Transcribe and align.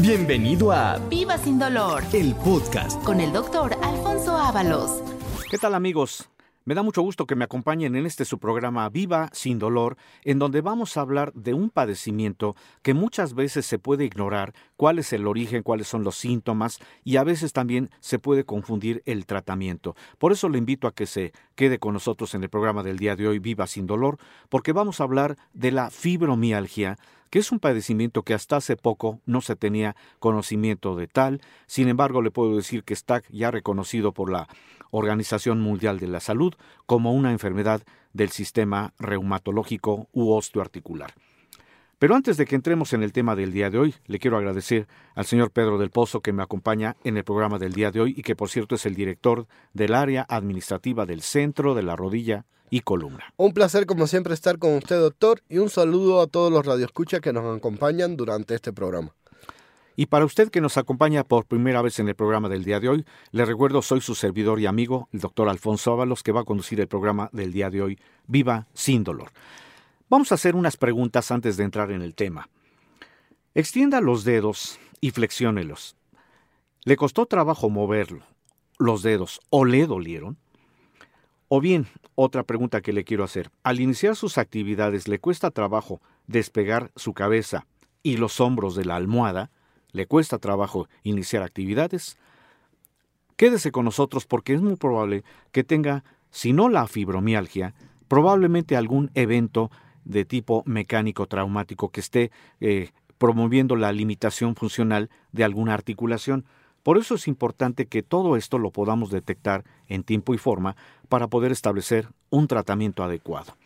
Bienvenido 0.00 0.72
a 0.72 0.96
Viva 1.10 1.36
sin 1.36 1.58
dolor 1.58 2.02
el 2.14 2.34
podcast. 2.36 3.02
con 3.04 3.20
el 3.20 3.34
doctor 3.34 3.76
Alfonso 3.82 4.34
Ábalos. 4.34 5.02
¿Qué 5.50 5.58
tal 5.58 5.74
amigos? 5.74 6.26
Me 6.66 6.74
da 6.74 6.82
mucho 6.82 7.00
gusto 7.00 7.26
que 7.26 7.36
me 7.36 7.44
acompañen 7.44 7.96
en 7.96 8.04
este 8.04 8.26
su 8.26 8.38
programa 8.38 8.86
Viva 8.90 9.30
sin 9.32 9.58
dolor, 9.58 9.96
en 10.24 10.38
donde 10.38 10.60
vamos 10.60 10.96
a 10.96 11.00
hablar 11.00 11.32
de 11.32 11.54
un 11.54 11.70
padecimiento 11.70 12.54
que 12.82 12.92
muchas 12.92 13.34
veces 13.34 13.64
se 13.64 13.78
puede 13.78 14.04
ignorar 14.04 14.52
cuál 14.76 14.98
es 14.98 15.14
el 15.14 15.26
origen, 15.26 15.62
cuáles 15.62 15.88
son 15.88 16.04
los 16.04 16.16
síntomas 16.16 16.78
y 17.02 17.16
a 17.16 17.24
veces 17.24 17.54
también 17.54 17.88
se 18.00 18.18
puede 18.18 18.44
confundir 18.44 19.02
el 19.06 19.24
tratamiento. 19.24 19.96
Por 20.18 20.32
eso 20.32 20.50
le 20.50 20.58
invito 20.58 20.86
a 20.86 20.92
que 20.92 21.06
se 21.06 21.32
quede 21.54 21.78
con 21.78 21.94
nosotros 21.94 22.34
en 22.34 22.42
el 22.42 22.50
programa 22.50 22.82
del 22.82 22.98
día 22.98 23.16
de 23.16 23.26
hoy 23.26 23.38
Viva 23.38 23.66
sin 23.66 23.86
dolor, 23.86 24.18
porque 24.50 24.72
vamos 24.72 25.00
a 25.00 25.04
hablar 25.04 25.38
de 25.54 25.72
la 25.72 25.90
fibromialgia 25.90 26.98
que 27.30 27.38
es 27.38 27.52
un 27.52 27.60
padecimiento 27.60 28.22
que 28.22 28.34
hasta 28.34 28.56
hace 28.56 28.76
poco 28.76 29.20
no 29.24 29.40
se 29.40 29.56
tenía 29.56 29.94
conocimiento 30.18 30.96
de 30.96 31.06
tal. 31.06 31.40
Sin 31.66 31.88
embargo, 31.88 32.22
le 32.22 32.32
puedo 32.32 32.56
decir 32.56 32.82
que 32.82 32.92
está 32.92 33.22
ya 33.30 33.52
reconocido 33.52 34.12
por 34.12 34.30
la 34.30 34.48
Organización 34.90 35.60
Mundial 35.60 35.98
de 35.98 36.08
la 36.08 36.20
Salud 36.20 36.54
como 36.86 37.12
una 37.12 37.32
enfermedad 37.32 37.82
del 38.12 38.30
sistema 38.30 38.92
reumatológico 38.98 40.08
u 40.12 40.32
osteoarticular. 40.32 41.14
Pero 42.00 42.14
antes 42.14 42.38
de 42.38 42.46
que 42.46 42.54
entremos 42.54 42.94
en 42.94 43.02
el 43.02 43.12
tema 43.12 43.36
del 43.36 43.52
día 43.52 43.68
de 43.68 43.78
hoy, 43.78 43.94
le 44.06 44.18
quiero 44.18 44.38
agradecer 44.38 44.88
al 45.14 45.26
señor 45.26 45.50
Pedro 45.50 45.76
del 45.76 45.90
Pozo 45.90 46.22
que 46.22 46.32
me 46.32 46.42
acompaña 46.42 46.96
en 47.04 47.18
el 47.18 47.24
programa 47.24 47.58
del 47.58 47.74
día 47.74 47.90
de 47.90 48.00
hoy 48.00 48.14
y 48.16 48.22
que 48.22 48.34
por 48.34 48.48
cierto 48.48 48.74
es 48.74 48.86
el 48.86 48.94
director 48.94 49.46
del 49.74 49.94
área 49.94 50.24
administrativa 50.26 51.04
del 51.04 51.20
Centro 51.20 51.74
de 51.74 51.82
la 51.82 51.96
Rodilla 51.96 52.46
y 52.70 52.80
Columna. 52.80 53.34
Un 53.36 53.52
placer 53.52 53.84
como 53.84 54.06
siempre 54.06 54.32
estar 54.32 54.58
con 54.58 54.76
usted, 54.76 54.98
doctor, 54.98 55.42
y 55.50 55.58
un 55.58 55.68
saludo 55.68 56.22
a 56.22 56.26
todos 56.26 56.50
los 56.50 56.64
radioescuchas 56.64 57.20
que 57.20 57.34
nos 57.34 57.54
acompañan 57.54 58.16
durante 58.16 58.54
este 58.54 58.72
programa. 58.72 59.14
Y 60.00 60.06
para 60.06 60.24
usted 60.24 60.48
que 60.48 60.62
nos 60.62 60.78
acompaña 60.78 61.24
por 61.24 61.44
primera 61.44 61.82
vez 61.82 61.98
en 61.98 62.08
el 62.08 62.14
programa 62.14 62.48
del 62.48 62.64
día 62.64 62.80
de 62.80 62.88
hoy, 62.88 63.04
le 63.32 63.44
recuerdo 63.44 63.82
soy 63.82 64.00
su 64.00 64.14
servidor 64.14 64.58
y 64.58 64.64
amigo, 64.64 65.10
el 65.12 65.20
doctor 65.20 65.50
Alfonso 65.50 65.92
Ábalos, 65.92 66.22
que 66.22 66.32
va 66.32 66.40
a 66.40 66.44
conducir 66.44 66.80
el 66.80 66.88
programa 66.88 67.28
del 67.34 67.52
día 67.52 67.68
de 67.68 67.82
hoy, 67.82 67.98
Viva 68.26 68.66
sin 68.72 69.04
dolor. 69.04 69.30
Vamos 70.08 70.32
a 70.32 70.36
hacer 70.36 70.56
unas 70.56 70.78
preguntas 70.78 71.30
antes 71.30 71.58
de 71.58 71.64
entrar 71.64 71.92
en 71.92 72.00
el 72.00 72.14
tema. 72.14 72.48
Extienda 73.54 74.00
los 74.00 74.24
dedos 74.24 74.78
y 75.02 75.10
flexiónelos. 75.10 75.96
¿Le 76.84 76.96
costó 76.96 77.26
trabajo 77.26 77.68
moverlo, 77.68 78.24
los 78.78 79.02
dedos, 79.02 79.38
o 79.50 79.66
le 79.66 79.86
dolieron? 79.86 80.38
O 81.48 81.60
bien, 81.60 81.88
otra 82.14 82.44
pregunta 82.44 82.80
que 82.80 82.94
le 82.94 83.04
quiero 83.04 83.22
hacer. 83.22 83.50
Al 83.64 83.80
iniciar 83.80 84.16
sus 84.16 84.38
actividades, 84.38 85.08
¿le 85.08 85.18
cuesta 85.18 85.50
trabajo 85.50 86.00
despegar 86.26 86.90
su 86.96 87.12
cabeza 87.12 87.66
y 88.02 88.16
los 88.16 88.40
hombros 88.40 88.74
de 88.74 88.86
la 88.86 88.96
almohada? 88.96 89.50
¿Le 89.92 90.06
cuesta 90.06 90.38
trabajo 90.38 90.88
iniciar 91.02 91.42
actividades? 91.42 92.16
Quédese 93.36 93.72
con 93.72 93.84
nosotros 93.84 94.26
porque 94.26 94.54
es 94.54 94.60
muy 94.60 94.76
probable 94.76 95.24
que 95.52 95.64
tenga, 95.64 96.04
si 96.30 96.52
no 96.52 96.68
la 96.68 96.86
fibromialgia, 96.86 97.74
probablemente 98.06 98.76
algún 98.76 99.10
evento 99.14 99.70
de 100.04 100.24
tipo 100.24 100.62
mecánico 100.66 101.26
traumático 101.26 101.90
que 101.90 102.00
esté 102.00 102.30
eh, 102.60 102.90
promoviendo 103.18 103.76
la 103.76 103.92
limitación 103.92 104.56
funcional 104.56 105.10
de 105.32 105.44
alguna 105.44 105.74
articulación. 105.74 106.44
Por 106.82 106.98
eso 106.98 107.14
es 107.14 107.28
importante 107.28 107.86
que 107.86 108.02
todo 108.02 108.36
esto 108.36 108.58
lo 108.58 108.70
podamos 108.70 109.10
detectar 109.10 109.64
en 109.88 110.02
tiempo 110.02 110.34
y 110.34 110.38
forma 110.38 110.76
para 111.08 111.28
poder 111.28 111.52
establecer 111.52 112.08
un 112.30 112.46
tratamiento 112.46 113.02
adecuado. 113.02 113.56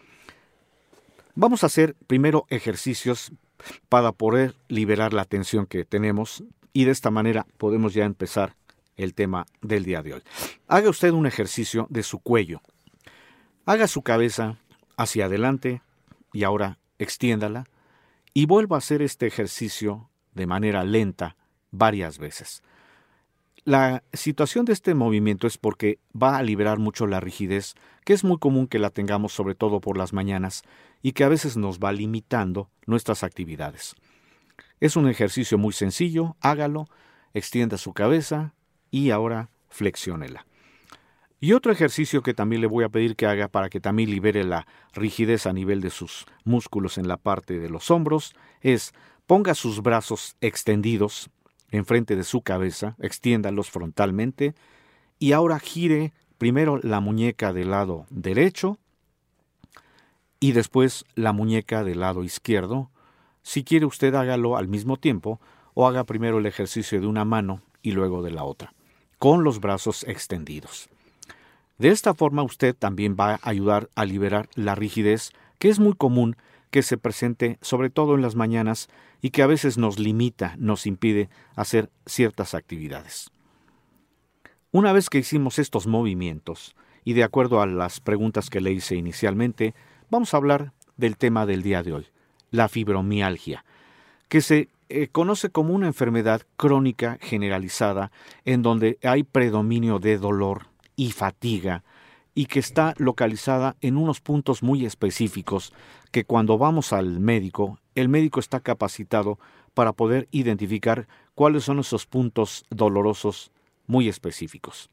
Vamos 1.37 1.62
a 1.62 1.66
hacer 1.66 1.97
primero 2.06 2.47
ejercicios 2.49 3.32
para 3.88 4.12
poder 4.12 4.54
liberar 4.69 5.12
la 5.12 5.25
tensión 5.25 5.66
que 5.66 5.84
tenemos 5.84 6.44
y 6.72 6.84
de 6.84 6.91
esta 6.91 7.10
manera 7.10 7.47
podemos 7.59 7.94
ya 7.94 8.04
empezar 8.04 8.56
el 8.97 9.15
tema 9.15 9.47
del 9.62 9.84
día 9.84 10.03
de 10.03 10.15
hoy. 10.15 10.22
Haga 10.69 10.91
usted 10.91 11.10
un 11.10 11.26
ejercicio 11.26 11.87
de 11.91 12.03
su 12.03 12.19
cuello. 12.20 12.60
Haga 13.66 13.88
su 13.88 14.03
cabeza 14.03 14.59
hacia 14.97 15.26
adelante 15.26 15.82
y 16.32 16.44
ahora 16.44 16.78
extiéndala 16.98 17.64
y 18.34 18.47
vuelva 18.47 18.76
a 18.76 18.78
hacer 18.78 19.03
este 19.03 19.26
ejercicio 19.26 20.10
de 20.34 20.47
manera 20.47 20.84
lenta 20.84 21.37
varias 21.70 22.19
veces. 22.19 22.62
La 23.66 24.02
situación 24.12 24.66
de 24.66 24.75
este 24.75 24.94
movimiento 24.94 25.47
es 25.47 25.56
porque 25.56 25.98
va 26.14 26.36
a 26.36 26.42
liberar 26.42 26.78
mucho 26.78 27.06
la 27.06 27.20
rigidez, 27.20 27.75
que 28.04 28.12
es 28.12 28.22
muy 28.22 28.36
común 28.36 28.66
que 28.66 28.78
la 28.78 28.91
tengamos 28.91 29.32
sobre 29.32 29.54
todo 29.54 29.80
por 29.80 29.97
las 29.97 30.12
mañanas 30.12 30.64
y 31.00 31.12
que 31.12 31.25
a 31.25 31.30
veces 31.30 31.56
nos 31.56 31.78
va 31.78 31.91
limitando 31.91 32.69
nuestras 32.84 33.25
actividades. 33.25 33.94
Es 34.80 34.97
un 34.97 35.08
ejercicio 35.08 35.56
muy 35.56 35.72
sencillo, 35.72 36.36
hágalo, 36.41 36.88
extienda 37.32 37.78
su 37.78 37.94
cabeza 37.94 38.52
y 38.91 39.08
ahora 39.10 39.48
flexiónela. 39.70 40.44
Y 41.41 41.54
otro 41.54 41.72
ejercicio 41.72 42.22
que 42.22 42.34
también 42.34 42.60
le 42.60 42.66
voy 42.66 42.84
a 42.84 42.91
pedir 42.91 43.16
que 43.16 43.26
haga 43.26 43.48
para 43.48 43.70
que 43.70 43.81
también 43.81 44.10
libere 44.10 44.44
la 44.44 44.66
rigidez 44.92 45.46
a 45.46 45.54
nivel 45.54 45.81
de 45.81 45.88
sus 45.88 46.26
músculos 46.44 46.98
en 46.98 47.08
la 47.08 47.16
parte 47.16 47.58
de 47.58 47.70
los 47.70 47.91
hombros 47.91 48.34
es 48.60 48.92
ponga 49.26 49.54
sus 49.54 49.82
brazos 49.82 50.36
extendidos 50.42 51.31
enfrente 51.75 52.17
de 52.17 52.25
su 52.25 52.43
cabeza, 52.43 52.97
extiéndalos 53.01 53.71
frontalmente 53.71 54.55
y 55.19 55.33
ahora 55.33 55.59
gire 55.59 56.12
primero 56.39 56.79
la 56.83 57.01
muñeca 57.01 57.53
del 57.53 57.71
lado 57.71 58.07
derecho 58.11 58.79
y 60.41 60.53
después 60.53 61.05
la 61.15 61.33
muñeca 61.33 61.85
del 61.85 62.01
lado 62.01 62.23
izquierdo. 62.23 62.91
Si 63.43 63.65
quiere 63.65 63.87
usted 63.87 64.15
hágalo 64.15 64.57
al 64.57 64.69
mismo 64.69 64.97
tiempo 64.97 65.41
o 65.75 65.87
haga 65.87 66.05
primero 66.05 66.39
el 66.39 66.47
ejercicio 66.47 67.01
de 67.01 67.07
una 67.07 67.25
mano 67.25 67.62
y 67.83 67.93
luego 67.93 68.23
de 68.23 68.31
la 68.31 68.45
otra, 68.45 68.73
con 69.19 69.45
los 69.45 69.61
brazos 69.61 70.05
extendidos. 70.05 70.89
De 71.79 71.89
esta 71.89 72.15
forma 72.15 72.43
usted 72.43 72.75
también 72.75 73.17
va 73.19 73.35
a 73.35 73.41
ayudar 73.43 73.91
a 73.97 74.05
liberar 74.05 74.49
la 74.55 74.75
rigidez 74.75 75.33
que 75.59 75.69
es 75.69 75.81
muy 75.81 75.95
común 75.95 76.37
que 76.75 76.83
se 76.83 76.99
presente 76.99 77.57
sobre 77.61 77.89
todo 77.89 78.17
en 78.17 78.21
las 78.21 78.35
mañanas 78.35 78.89
y 79.23 79.31
que 79.31 79.43
a 79.43 79.47
veces 79.47 79.79
nos 79.79 80.01
limita, 80.01 80.57
nos 80.59 80.89
impide 80.89 81.31
hacer 81.55 81.89
ciertas 82.05 82.53
actividades. 82.53 83.31
Una 84.73 84.93
vez 84.93 85.09
que 85.09 85.19
hicimos 85.19 85.61
estos 85.61 85.87
movimientos, 85.87 86.75
y 87.05 87.12
de 87.12 87.23
acuerdo 87.23 87.62
a 87.62 87.67
las 87.67 88.01
preguntas 88.01 88.51
que 88.51 88.61
le 88.61 88.73
hice 88.73 88.97
inicialmente, 88.97 89.73
vamos 90.11 90.35
a 90.35 90.39
hablar 90.39 90.73
del 90.97 91.17
tema 91.17 91.47
del 91.47 91.62
día 91.62 91.85
de 91.85 91.93
hoy, 91.93 92.07
la 92.51 92.69
fibromialgia, 92.69 93.65
que 94.29 94.41
se 94.41 94.69
eh, 94.89 95.06
conoce 95.06 95.51
como 95.51 95.75
una 95.75 95.87
enfermedad 95.87 96.43
crónica 96.56 97.19
generalizada 97.21 98.11
en 98.45 98.62
donde 98.62 98.99
hay 99.05 99.23
predominio 99.23 100.01
de 100.01 100.19
dolor 100.19 100.67
y 100.97 101.12
fatiga 101.12 101.85
y 102.35 102.47
que 102.47 102.59
está 102.59 102.95
localizada 102.99 103.77
en 103.81 103.97
unos 103.97 104.21
puntos 104.21 104.65
muy 104.65 104.85
específicos 104.85 105.73
que 106.14 106.25
cuando 106.25 106.58
vamos 106.58 106.92
al 106.92 107.19
médico, 107.19 107.80
el 107.97 108.08
médico 108.08 108.38
está 108.38 108.60
capacitado 108.60 109.41
para 109.75 109.92
poder 109.92 110.28
identificar 110.30 111.08
cuáles 111.34 111.64
son 111.64 111.81
esos 111.81 112.06
puntos 112.06 112.64
dolorosos 112.70 113.50
muy 113.88 114.08
específicos. 114.08 114.90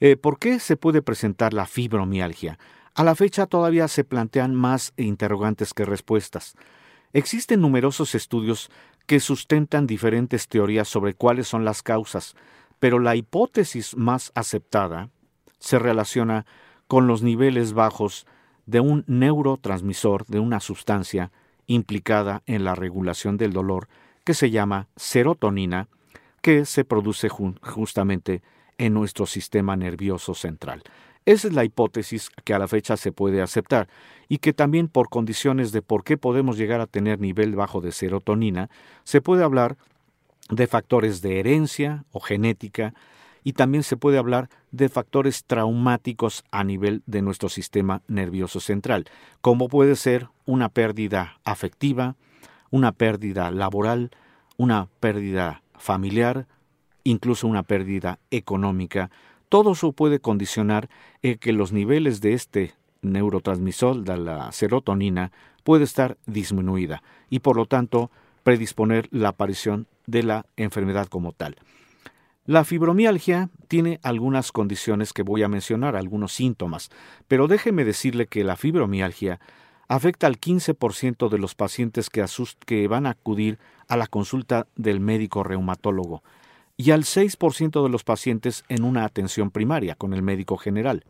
Eh, 0.00 0.18
¿Por 0.18 0.38
qué 0.38 0.58
se 0.58 0.76
puede 0.76 1.00
presentar 1.00 1.54
la 1.54 1.64
fibromialgia? 1.64 2.58
A 2.94 3.02
la 3.02 3.14
fecha 3.14 3.46
todavía 3.46 3.88
se 3.88 4.04
plantean 4.04 4.54
más 4.54 4.92
interrogantes 4.98 5.72
que 5.72 5.86
respuestas. 5.86 6.54
Existen 7.14 7.62
numerosos 7.62 8.14
estudios 8.14 8.70
que 9.06 9.20
sustentan 9.20 9.86
diferentes 9.86 10.48
teorías 10.48 10.86
sobre 10.86 11.14
cuáles 11.14 11.48
son 11.48 11.64
las 11.64 11.82
causas, 11.82 12.34
pero 12.78 12.98
la 12.98 13.16
hipótesis 13.16 13.96
más 13.96 14.32
aceptada 14.34 15.08
se 15.60 15.78
relaciona 15.78 16.44
con 16.88 17.06
los 17.06 17.22
niveles 17.22 17.72
bajos 17.72 18.26
de 18.66 18.80
un 18.80 19.04
neurotransmisor, 19.06 20.26
de 20.26 20.40
una 20.40 20.60
sustancia 20.60 21.30
implicada 21.66 22.42
en 22.46 22.64
la 22.64 22.74
regulación 22.74 23.36
del 23.36 23.52
dolor 23.52 23.88
que 24.24 24.34
se 24.34 24.50
llama 24.50 24.88
serotonina, 24.96 25.88
que 26.40 26.64
se 26.64 26.84
produce 26.84 27.28
justamente 27.28 28.42
en 28.78 28.94
nuestro 28.94 29.26
sistema 29.26 29.76
nervioso 29.76 30.34
central. 30.34 30.82
Esa 31.26 31.48
es 31.48 31.54
la 31.54 31.64
hipótesis 31.64 32.28
que 32.44 32.52
a 32.52 32.58
la 32.58 32.68
fecha 32.68 32.96
se 32.96 33.12
puede 33.12 33.40
aceptar 33.40 33.88
y 34.28 34.38
que 34.38 34.52
también 34.52 34.88
por 34.88 35.08
condiciones 35.08 35.72
de 35.72 35.80
por 35.80 36.04
qué 36.04 36.18
podemos 36.18 36.58
llegar 36.58 36.80
a 36.80 36.86
tener 36.86 37.18
nivel 37.18 37.56
bajo 37.56 37.80
de 37.80 37.92
serotonina, 37.92 38.68
se 39.04 39.22
puede 39.22 39.42
hablar 39.42 39.76
de 40.50 40.66
factores 40.66 41.22
de 41.22 41.40
herencia 41.40 42.04
o 42.12 42.20
genética 42.20 42.92
y 43.44 43.52
también 43.52 43.84
se 43.84 43.96
puede 43.96 44.18
hablar 44.18 44.48
de 44.72 44.88
factores 44.88 45.44
traumáticos 45.44 46.44
a 46.50 46.64
nivel 46.64 47.02
de 47.06 47.22
nuestro 47.22 47.48
sistema 47.48 48.02
nervioso 48.08 48.58
central, 48.58 49.04
como 49.42 49.68
puede 49.68 49.94
ser 49.94 50.28
una 50.46 50.70
pérdida 50.70 51.38
afectiva, 51.44 52.16
una 52.70 52.90
pérdida 52.90 53.50
laboral, 53.50 54.10
una 54.56 54.88
pérdida 54.98 55.62
familiar, 55.78 56.46
incluso 57.04 57.46
una 57.46 57.62
pérdida 57.62 58.18
económica, 58.30 59.10
todo 59.48 59.72
eso 59.72 59.92
puede 59.92 60.18
condicionar 60.18 60.88
eh, 61.22 61.36
que 61.36 61.52
los 61.52 61.70
niveles 61.72 62.20
de 62.20 62.32
este 62.32 62.74
neurotransmisor, 63.02 64.02
de 64.02 64.16
la 64.16 64.50
serotonina, 64.52 65.30
puede 65.62 65.84
estar 65.84 66.16
disminuida 66.26 67.02
y 67.30 67.40
por 67.40 67.56
lo 67.56 67.66
tanto 67.66 68.10
predisponer 68.42 69.08
la 69.10 69.28
aparición 69.28 69.86
de 70.06 70.22
la 70.22 70.46
enfermedad 70.56 71.06
como 71.06 71.32
tal. 71.32 71.56
La 72.46 72.64
fibromialgia 72.64 73.48
tiene 73.68 74.00
algunas 74.02 74.52
condiciones 74.52 75.14
que 75.14 75.22
voy 75.22 75.42
a 75.42 75.48
mencionar, 75.48 75.96
algunos 75.96 76.34
síntomas, 76.34 76.90
pero 77.26 77.48
déjeme 77.48 77.86
decirle 77.86 78.26
que 78.26 78.44
la 78.44 78.56
fibromialgia 78.56 79.40
afecta 79.88 80.26
al 80.26 80.38
15% 80.38 81.30
de 81.30 81.38
los 81.38 81.54
pacientes 81.54 82.10
que, 82.10 82.88
van 82.88 83.06
a 83.06 83.10
acudir 83.10 83.58
a 83.88 83.96
la 83.96 84.06
consulta 84.06 84.66
del 84.76 85.00
médico 85.00 85.42
reumatólogo 85.42 86.22
y 86.76 86.90
al 86.90 87.04
6% 87.04 87.82
de 87.82 87.88
los 87.88 88.04
pacientes 88.04 88.64
en 88.68 88.84
una 88.84 89.06
atención 89.06 89.50
primaria 89.50 89.94
con 89.94 90.12
el 90.12 90.20
médico 90.20 90.58
general. 90.58 91.06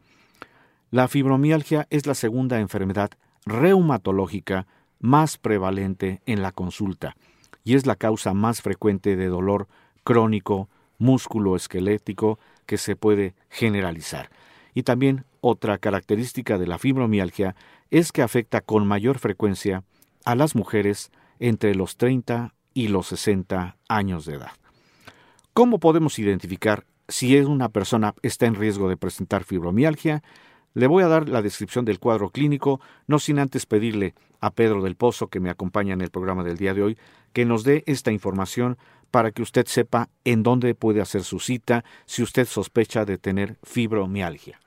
La 0.93 1.09
fibromialgia 1.09 1.89
es 1.91 2.07
la 2.07 2.15
segunda 2.15 2.61
enfermedad 2.61 3.11
reumatológica 3.45 4.69
más 5.01 5.37
prevalente 5.37 6.23
en 6.27 6.43
la 6.43 6.53
consulta 6.53 7.17
y 7.65 7.75
es 7.75 7.87
la 7.87 7.97
causa 7.97 8.35
más 8.35 8.63
frecuente 8.63 9.17
de 9.17 9.27
dolor 9.27 9.67
crónico 10.05 10.69
músculo-esquelético 10.99 12.39
que 12.67 12.79
se 12.79 12.97
puede 12.97 13.35
generalizar. 13.51 14.31
Y 14.75 14.83
también 14.83 15.25
otra 15.41 15.79
característica 15.79 16.59
de 16.59 16.67
la 16.67 16.79
fibromialgia 16.79 17.55
es 17.91 18.13
que 18.13 18.23
afecta 18.23 18.61
con 18.61 18.87
mayor 18.87 19.19
frecuencia 19.19 19.85
a 20.25 20.35
las 20.35 20.55
mujeres 20.55 21.13
entre 21.39 21.75
los 21.75 21.97
30 21.97 22.55
y 22.73 22.89
los 22.89 23.07
60 23.09 23.77
años 23.89 24.25
de 24.25 24.35
edad. 24.35 24.53
¿Cómo 25.53 25.79
podemos 25.79 26.19
identificar 26.19 26.85
si 27.07 27.39
una 27.39 27.69
persona 27.69 28.15
está 28.23 28.47
en 28.47 28.57
riesgo 28.57 28.89
de 28.89 28.97
presentar 28.97 29.45
fibromialgia? 29.45 30.23
Le 30.73 30.89
voy 30.89 31.05
a 31.05 31.09
dar 31.09 31.29
la 31.29 31.43
descripción 31.43 31.85
del 31.85 32.01
cuadro 32.01 32.31
clínico, 32.31 32.81
no 33.07 33.21
sin 33.21 33.39
antes 33.39 33.65
pedirle 33.65 34.15
a 34.41 34.51
Pedro 34.51 34.83
del 34.83 34.97
Pozo, 34.97 35.29
que 35.29 35.39
me 35.39 35.51
acompaña 35.51 35.95
en 35.95 36.01
el 36.01 36.11
programa 36.11 36.43
del 36.43 36.57
día 36.57 36.75
de 36.75 36.83
hoy, 36.83 36.99
que 37.33 37.45
nos 37.45 37.63
dé 37.63 37.85
esta 37.87 38.11
información 38.11 38.77
para 39.15 39.31
que 39.31 39.43
usted 39.43 39.65
sepa 39.69 40.09
en 40.25 40.43
dónde 40.43 40.75
puede 40.75 41.01
hacer 41.01 41.23
su 41.23 41.39
cita 41.39 41.85
si 42.05 42.25
usted 42.25 42.49
sospecha 42.49 43.05
de 43.05 43.17
tener 43.17 43.59
fibromialgia. 43.63 44.59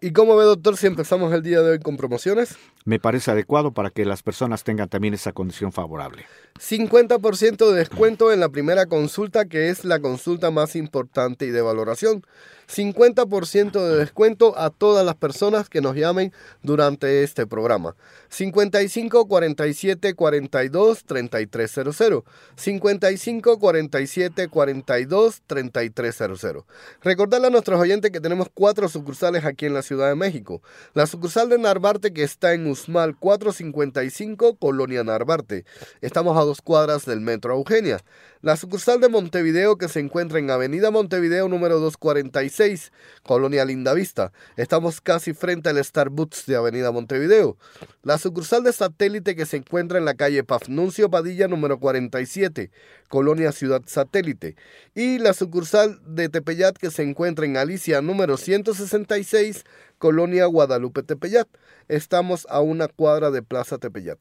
¿Y 0.00 0.10
cómo 0.10 0.34
ve, 0.34 0.46
doctor, 0.46 0.76
si 0.76 0.88
empezamos 0.88 1.32
el 1.32 1.44
día 1.44 1.62
de 1.62 1.70
hoy 1.70 1.78
con 1.78 1.96
promociones? 1.96 2.56
Me 2.84 2.98
parece 2.98 3.30
adecuado 3.30 3.72
para 3.72 3.90
que 3.90 4.04
las 4.04 4.22
personas 4.22 4.64
tengan 4.64 4.88
también 4.88 5.14
esa 5.14 5.32
condición 5.32 5.72
favorable. 5.72 6.24
50% 6.58 7.70
de 7.70 7.78
descuento 7.78 8.32
en 8.32 8.40
la 8.40 8.48
primera 8.48 8.86
consulta, 8.86 9.44
que 9.44 9.68
es 9.68 9.84
la 9.84 10.00
consulta 10.00 10.50
más 10.50 10.74
importante 10.76 11.46
y 11.46 11.50
de 11.50 11.60
valoración. 11.62 12.24
50% 12.68 13.72
de 13.72 13.96
descuento 13.96 14.58
a 14.58 14.70
todas 14.70 15.04
las 15.04 15.14
personas 15.14 15.68
que 15.70 15.80
nos 15.80 15.96
llamen 15.96 16.32
durante 16.62 17.22
este 17.22 17.46
programa. 17.46 17.96
55 18.28 19.26
47 19.26 20.14
42 20.14 21.04
3300. 21.04 22.24
55 22.56 23.58
47 23.58 24.48
42 24.48 25.42
3300. 25.46 26.64
Recordarle 27.02 27.46
a 27.46 27.50
nuestros 27.50 27.80
oyentes 27.80 28.10
que 28.10 28.20
tenemos 28.20 28.48
cuatro 28.52 28.88
sucursales 28.88 29.44
aquí 29.44 29.66
en 29.66 29.74
la 29.74 29.82
Ciudad 29.82 30.08
de 30.08 30.14
México. 30.14 30.60
La 30.92 31.06
sucursal 31.06 31.48
de 31.48 31.58
Narvarte 31.58 32.12
que 32.12 32.22
está 32.22 32.52
en 32.52 32.66
Usmal 32.78 33.16
455, 33.16 34.56
Colonia 34.56 35.02
Narvarte. 35.02 35.64
Estamos 36.00 36.36
a 36.38 36.42
dos 36.42 36.62
cuadras 36.62 37.04
del 37.04 37.20
Metro 37.20 37.54
Eugenia. 37.54 37.98
La 38.40 38.56
sucursal 38.56 39.00
de 39.00 39.08
Montevideo 39.08 39.78
que 39.78 39.88
se 39.88 39.98
encuentra 39.98 40.38
en 40.38 40.48
Avenida 40.48 40.92
Montevideo 40.92 41.48
número 41.48 41.80
246, 41.80 42.92
Colonia 43.24 43.64
Lindavista. 43.64 44.32
Estamos 44.56 45.00
casi 45.00 45.32
frente 45.32 45.70
al 45.70 45.84
Starbucks 45.84 46.46
de 46.46 46.54
Avenida 46.54 46.92
Montevideo. 46.92 47.56
La 48.04 48.16
sucursal 48.16 48.62
de 48.62 48.72
Satélite 48.72 49.34
que 49.34 49.44
se 49.44 49.56
encuentra 49.56 49.98
en 49.98 50.04
la 50.04 50.14
calle 50.14 50.44
Pafnuncio 50.44 51.10
Padilla 51.10 51.48
número 51.48 51.80
47, 51.80 52.70
Colonia 53.08 53.50
Ciudad 53.50 53.82
Satélite. 53.86 54.54
Y 54.94 55.18
la 55.18 55.32
sucursal 55.32 56.00
de 56.06 56.28
Tepeyat 56.28 56.76
que 56.76 56.92
se 56.92 57.02
encuentra 57.02 57.44
en 57.44 57.56
Alicia 57.56 58.02
número 58.02 58.36
166, 58.36 59.64
Colonia 59.98 60.46
Guadalupe 60.46 61.02
Tepeyat. 61.02 61.48
Estamos 61.88 62.46
a 62.50 62.60
una 62.60 62.86
cuadra 62.86 63.32
de 63.32 63.42
Plaza 63.42 63.78
Tepeyat. 63.78 64.20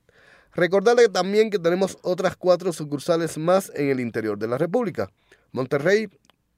Recordarle 0.53 1.09
también 1.09 1.49
que 1.49 1.59
tenemos 1.59 1.97
otras 2.01 2.35
cuatro 2.35 2.73
sucursales 2.73 3.37
más 3.37 3.71
en 3.75 3.89
el 3.89 3.99
interior 3.99 4.37
de 4.37 4.47
la 4.47 4.57
República. 4.57 5.09
Monterrey, 5.51 6.09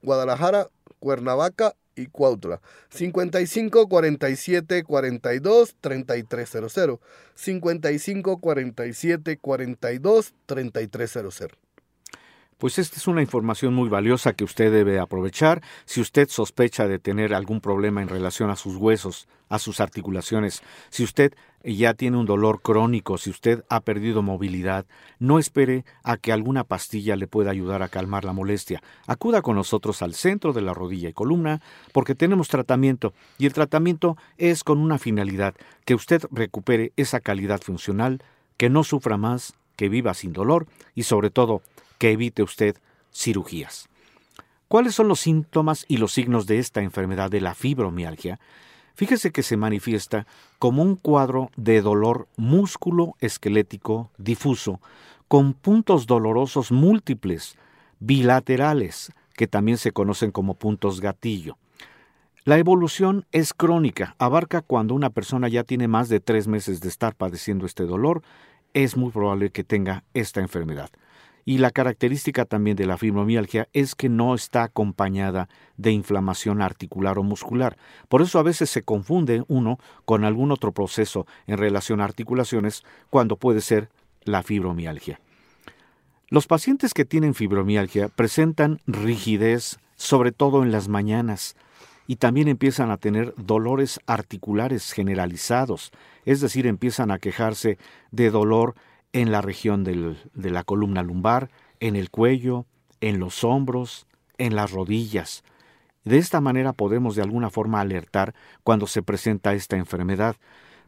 Guadalajara, 0.01 0.67
Cuernavaca 0.99 1.75
y 1.95 2.07
Cuautla. 2.07 2.61
55 2.89 3.87
47 3.87 4.83
42 4.83 5.75
3300. 5.81 6.99
55 7.35 8.37
47 8.39 9.37
42 9.37 10.33
3300. 10.45 11.59
Pues 12.59 12.77
esta 12.77 12.97
es 12.97 13.07
una 13.07 13.21
información 13.21 13.73
muy 13.73 13.87
valiosa 13.87 14.33
que 14.33 14.43
usted 14.43 14.69
debe 14.69 14.99
aprovechar 14.99 15.63
si 15.85 16.01
usted 16.01 16.27
sospecha 16.27 16.89
de 16.89 16.99
tener 16.99 17.33
algún 17.33 17.61
problema 17.61 18.01
en 18.01 18.09
relación 18.09 18.49
a 18.49 18.57
sus 18.57 18.75
huesos, 18.75 19.29
a 19.47 19.59
sus 19.59 19.79
articulaciones, 19.79 20.61
si 20.89 21.05
usted 21.05 21.33
ya 21.63 21.93
tiene 21.93 22.17
un 22.17 22.25
dolor 22.25 22.61
crónico, 22.61 23.17
si 23.17 23.29
usted 23.29 23.63
ha 23.69 23.79
perdido 23.79 24.23
movilidad, 24.23 24.85
no 25.19 25.39
espere 25.39 25.85
a 26.03 26.17
que 26.17 26.33
alguna 26.33 26.65
pastilla 26.65 27.15
le 27.15 27.27
pueda 27.27 27.49
ayudar 27.49 27.81
a 27.81 27.87
calmar 27.87 28.25
la 28.25 28.33
molestia. 28.33 28.83
Acuda 29.07 29.41
con 29.41 29.55
nosotros 29.55 30.01
al 30.01 30.13
centro 30.13 30.51
de 30.51 30.61
la 30.61 30.73
rodilla 30.73 31.07
y 31.07 31.13
columna 31.13 31.61
porque 31.93 32.13
tenemos 32.13 32.49
tratamiento 32.49 33.13
y 33.37 33.45
el 33.45 33.53
tratamiento 33.53 34.17
es 34.37 34.65
con 34.65 34.79
una 34.79 34.97
finalidad, 34.97 35.55
que 35.85 35.95
usted 35.95 36.23
recupere 36.29 36.91
esa 36.97 37.21
calidad 37.21 37.61
funcional, 37.61 38.21
que 38.57 38.69
no 38.69 38.83
sufra 38.83 39.15
más, 39.15 39.53
que 39.77 39.87
viva 39.87 40.13
sin 40.13 40.33
dolor 40.33 40.67
y 40.93 41.03
sobre 41.03 41.29
todo 41.29 41.61
que 41.99 42.11
evite 42.11 42.41
usted 42.41 42.77
cirugías. 43.13 43.87
¿Cuáles 44.67 44.95
son 44.95 45.07
los 45.07 45.19
síntomas 45.19 45.85
y 45.87 45.97
los 45.97 46.13
signos 46.13 46.47
de 46.47 46.57
esta 46.59 46.81
enfermedad 46.81 47.29
de 47.29 47.41
la 47.41 47.53
fibromialgia? 47.53 48.39
Fíjese 48.95 49.31
que 49.31 49.43
se 49.43 49.57
manifiesta 49.57 50.27
como 50.57 50.81
un 50.81 50.95
cuadro 50.95 51.51
de 51.55 51.81
dolor 51.81 52.27
músculo 52.37 53.15
esquelético 53.19 54.11
difuso, 54.17 54.81
con 55.27 55.53
puntos 55.53 56.05
dolorosos 56.05 56.71
múltiples, 56.71 57.55
bilaterales, 57.99 59.11
que 59.33 59.47
también 59.47 59.77
se 59.77 59.91
conocen 59.91 60.31
como 60.31 60.55
puntos 60.55 61.01
gatillo. 61.01 61.57
La 62.45 62.57
evolución 62.57 63.25
es 63.31 63.53
crónica, 63.53 64.15
abarca 64.17 64.61
cuando 64.61 64.93
una 64.95 65.09
persona 65.09 65.47
ya 65.47 65.63
tiene 65.63 65.87
más 65.87 66.09
de 66.09 66.19
tres 66.19 66.47
meses 66.47 66.81
de 66.81 66.89
estar 66.89 67.15
padeciendo 67.15 67.65
este 67.65 67.85
dolor, 67.85 68.21
es 68.73 68.97
muy 68.97 69.11
probable 69.11 69.49
que 69.49 69.63
tenga 69.63 70.03
esta 70.13 70.41
enfermedad. 70.41 70.89
Y 71.45 71.57
la 71.57 71.71
característica 71.71 72.45
también 72.45 72.77
de 72.77 72.85
la 72.85 72.97
fibromialgia 72.97 73.67
es 73.73 73.95
que 73.95 74.09
no 74.09 74.35
está 74.35 74.63
acompañada 74.63 75.49
de 75.77 75.91
inflamación 75.91 76.61
articular 76.61 77.17
o 77.17 77.23
muscular. 77.23 77.77
Por 78.07 78.21
eso 78.21 78.39
a 78.39 78.43
veces 78.43 78.69
se 78.69 78.83
confunde 78.83 79.43
uno 79.47 79.79
con 80.05 80.25
algún 80.25 80.51
otro 80.51 80.71
proceso 80.71 81.25
en 81.47 81.57
relación 81.57 82.01
a 82.01 82.05
articulaciones 82.05 82.83
cuando 83.09 83.37
puede 83.37 83.61
ser 83.61 83.89
la 84.23 84.43
fibromialgia. 84.43 85.19
Los 86.29 86.45
pacientes 86.45 86.93
que 86.93 87.05
tienen 87.05 87.33
fibromialgia 87.33 88.07
presentan 88.07 88.79
rigidez, 88.85 89.79
sobre 89.95 90.31
todo 90.31 90.61
en 90.61 90.71
las 90.71 90.87
mañanas, 90.87 91.55
y 92.05 92.15
también 92.15 92.47
empiezan 92.47 92.89
a 92.91 92.97
tener 92.97 93.33
dolores 93.37 93.99
articulares 94.07 94.91
generalizados, 94.93 95.91
es 96.25 96.41
decir, 96.41 96.65
empiezan 96.65 97.11
a 97.11 97.19
quejarse 97.19 97.77
de 98.11 98.31
dolor 98.31 98.75
en 99.13 99.31
la 99.31 99.41
región 99.41 99.83
de 99.83 100.49
la 100.51 100.63
columna 100.63 101.03
lumbar, 101.03 101.49
en 101.79 101.95
el 101.95 102.09
cuello, 102.09 102.65
en 103.01 103.19
los 103.19 103.43
hombros, 103.43 104.07
en 104.37 104.55
las 104.55 104.71
rodillas. 104.71 105.43
De 106.03 106.17
esta 106.17 106.41
manera 106.41 106.73
podemos 106.73 107.15
de 107.15 107.21
alguna 107.21 107.49
forma 107.49 107.81
alertar 107.81 108.33
cuando 108.63 108.87
se 108.87 109.01
presenta 109.01 109.53
esta 109.53 109.77
enfermedad, 109.77 110.35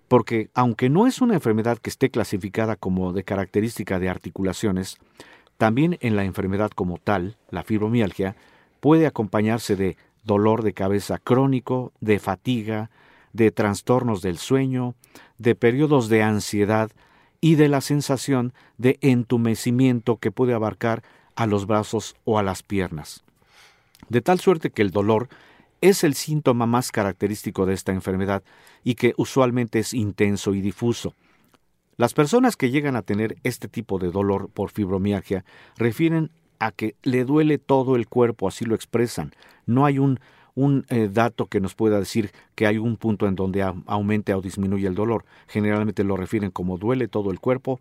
porque 0.08 0.50
aunque 0.54 0.90
no 0.90 1.08
es 1.08 1.22
una 1.22 1.36
enfermedad 1.36 1.78
que 1.78 1.90
esté 1.90 2.10
clasificada 2.10 2.76
como 2.76 3.14
de 3.14 3.24
característica 3.24 4.00
de 4.00 4.10
articulaciones, 4.10 4.98
también 5.58 5.98
en 6.02 6.16
la 6.16 6.24
enfermedad 6.24 6.72
como 6.72 6.98
tal, 6.98 7.38
la 7.50 7.64
fibromialgia, 7.64 8.36
puede 8.80 9.06
acompañarse 9.06 9.76
de 9.76 9.98
dolor 10.24 10.64
de 10.64 10.74
cabeza 10.74 11.18
crónico, 11.18 11.94
de 12.00 12.20
fatiga, 12.20 12.90
de 13.34 13.52
trastornos 13.52 14.22
del 14.22 14.38
sueño, 14.38 14.96
de 15.38 15.56
periodos 15.56 16.10
de 16.10 16.24
ansiedad 16.24 16.92
y 17.42 17.56
de 17.56 17.68
la 17.68 17.82
sensación 17.82 18.54
de 18.78 18.98
entumecimiento 19.02 20.18
que 20.18 20.32
puede 20.32 20.54
abarcar 20.54 21.04
a 21.36 21.48
los 21.48 21.66
brazos 21.66 22.16
o 22.24 22.38
a 22.38 22.44
las 22.44 22.62
piernas. 22.62 23.24
De 24.10 24.22
tal 24.22 24.40
suerte 24.40 24.70
que 24.70 24.84
el 24.84 24.92
dolor 24.92 25.28
es 25.82 26.04
el 26.04 26.14
síntoma 26.14 26.68
más 26.68 26.92
característico 26.92 27.66
de 27.66 27.74
esta 27.74 27.92
enfermedad 27.92 28.44
y 28.84 28.96
que 28.96 29.14
usualmente 29.18 29.80
es 29.80 29.94
intenso 29.94 30.54
y 30.54 30.62
difuso. 30.62 31.16
Las 31.98 32.14
personas 32.14 32.56
que 32.56 32.70
llegan 32.70 32.96
a 32.96 33.02
tener 33.02 33.38
este 33.44 33.68
tipo 33.68 34.00
de 34.00 34.12
dolor 34.12 34.50
por 34.50 34.72
fibromialgia 34.72 35.44
refieren 35.78 36.32
a 36.60 36.72
que 36.72 36.96
le 37.02 37.26
duele 37.26 37.58
todo 37.58 37.96
el 37.96 38.08
cuerpo, 38.08 38.48
así 38.48 38.66
lo 38.66 38.76
expresan. 38.76 39.32
No 39.66 39.86
hay 39.86 39.98
un, 39.98 40.20
un 40.56 40.86
eh, 40.90 41.10
dato 41.12 41.46
que 41.46 41.62
nos 41.62 41.76
pueda 41.76 42.00
decir 42.00 42.32
que 42.56 42.68
hay 42.68 42.78
un 42.78 42.98
punto 42.98 43.28
en 43.28 43.36
donde 43.36 43.64
aumente 43.86 44.34
o 44.34 44.42
disminuye 44.42 44.88
el 44.88 44.96
dolor. 44.96 45.26
Generalmente 45.48 46.04
lo 46.04 46.18
refieren 46.18 46.52
como 46.52 46.78
duele 46.78 47.08
todo 47.08 47.32
el 47.32 47.40
cuerpo 47.40 47.80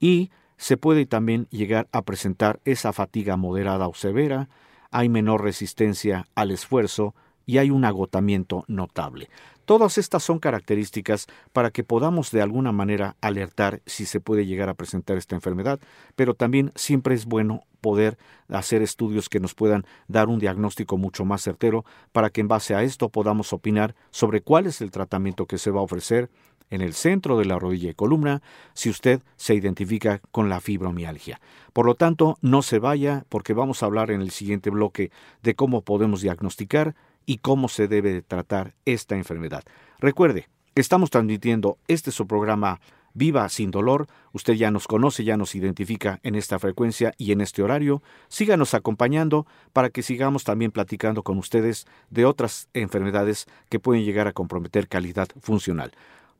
y 0.00 0.30
se 0.56 0.76
puede 0.76 1.06
también 1.06 1.48
llegar 1.50 1.88
a 1.92 2.02
presentar 2.02 2.60
esa 2.64 2.92
fatiga 2.92 3.36
moderada 3.36 3.88
o 3.88 3.94
severa, 3.94 4.48
hay 4.92 5.08
menor 5.08 5.42
resistencia 5.42 6.28
al 6.34 6.52
esfuerzo 6.52 7.14
y 7.46 7.58
hay 7.58 7.70
un 7.70 7.84
agotamiento 7.84 8.64
notable. 8.68 9.28
Todas 9.64 9.96
estas 9.96 10.24
son 10.24 10.38
características 10.38 11.28
para 11.52 11.70
que 11.70 11.84
podamos 11.84 12.30
de 12.30 12.42
alguna 12.42 12.72
manera 12.72 13.16
alertar 13.20 13.80
si 13.86 14.06
se 14.06 14.20
puede 14.20 14.44
llegar 14.44 14.68
a 14.68 14.74
presentar 14.74 15.16
esta 15.16 15.36
enfermedad, 15.36 15.78
pero 16.16 16.34
también 16.34 16.72
siempre 16.74 17.14
es 17.14 17.26
bueno 17.26 17.62
poder 17.80 18.18
hacer 18.48 18.82
estudios 18.82 19.28
que 19.28 19.40
nos 19.40 19.54
puedan 19.54 19.84
dar 20.08 20.28
un 20.28 20.38
diagnóstico 20.38 20.96
mucho 20.96 21.24
más 21.24 21.42
certero 21.42 21.84
para 22.12 22.30
que 22.30 22.40
en 22.40 22.48
base 22.48 22.74
a 22.74 22.82
esto 22.82 23.08
podamos 23.08 23.52
opinar 23.52 23.94
sobre 24.10 24.40
cuál 24.40 24.66
es 24.66 24.80
el 24.80 24.90
tratamiento 24.90 25.46
que 25.46 25.58
se 25.58 25.70
va 25.70 25.80
a 25.80 25.84
ofrecer 25.84 26.28
en 26.70 26.80
el 26.80 26.94
centro 26.94 27.38
de 27.38 27.44
la 27.44 27.58
rodilla 27.58 27.90
y 27.90 27.94
columna 27.94 28.42
si 28.72 28.88
usted 28.88 29.22
se 29.36 29.54
identifica 29.54 30.20
con 30.30 30.48
la 30.48 30.60
fibromialgia. 30.60 31.40
Por 31.72 31.86
lo 31.86 31.94
tanto, 31.94 32.38
no 32.40 32.62
se 32.62 32.78
vaya 32.78 33.24
porque 33.28 33.52
vamos 33.52 33.82
a 33.82 33.86
hablar 33.86 34.10
en 34.10 34.22
el 34.22 34.30
siguiente 34.30 34.70
bloque 34.70 35.10
de 35.42 35.54
cómo 35.54 35.82
podemos 35.82 36.22
diagnosticar 36.22 36.94
y 37.26 37.38
cómo 37.38 37.68
se 37.68 37.88
debe 37.88 38.22
tratar 38.22 38.74
esta 38.84 39.16
enfermedad. 39.16 39.62
Recuerde, 39.98 40.48
estamos 40.74 41.10
transmitiendo 41.10 41.78
este 41.88 42.10
su 42.10 42.26
programa 42.26 42.80
Viva 43.14 43.48
sin 43.48 43.70
dolor. 43.70 44.06
Usted 44.32 44.54
ya 44.54 44.70
nos 44.70 44.86
conoce, 44.86 45.24
ya 45.24 45.36
nos 45.36 45.54
identifica 45.54 46.18
en 46.22 46.34
esta 46.34 46.58
frecuencia 46.58 47.12
y 47.18 47.32
en 47.32 47.40
este 47.40 47.62
horario. 47.62 48.02
Síganos 48.28 48.74
acompañando 48.74 49.46
para 49.72 49.90
que 49.90 50.02
sigamos 50.02 50.44
también 50.44 50.70
platicando 50.70 51.22
con 51.22 51.38
ustedes 51.38 51.86
de 52.10 52.24
otras 52.24 52.68
enfermedades 52.72 53.46
que 53.68 53.80
pueden 53.80 54.04
llegar 54.04 54.28
a 54.28 54.32
comprometer 54.32 54.88
calidad 54.88 55.28
funcional. 55.40 55.92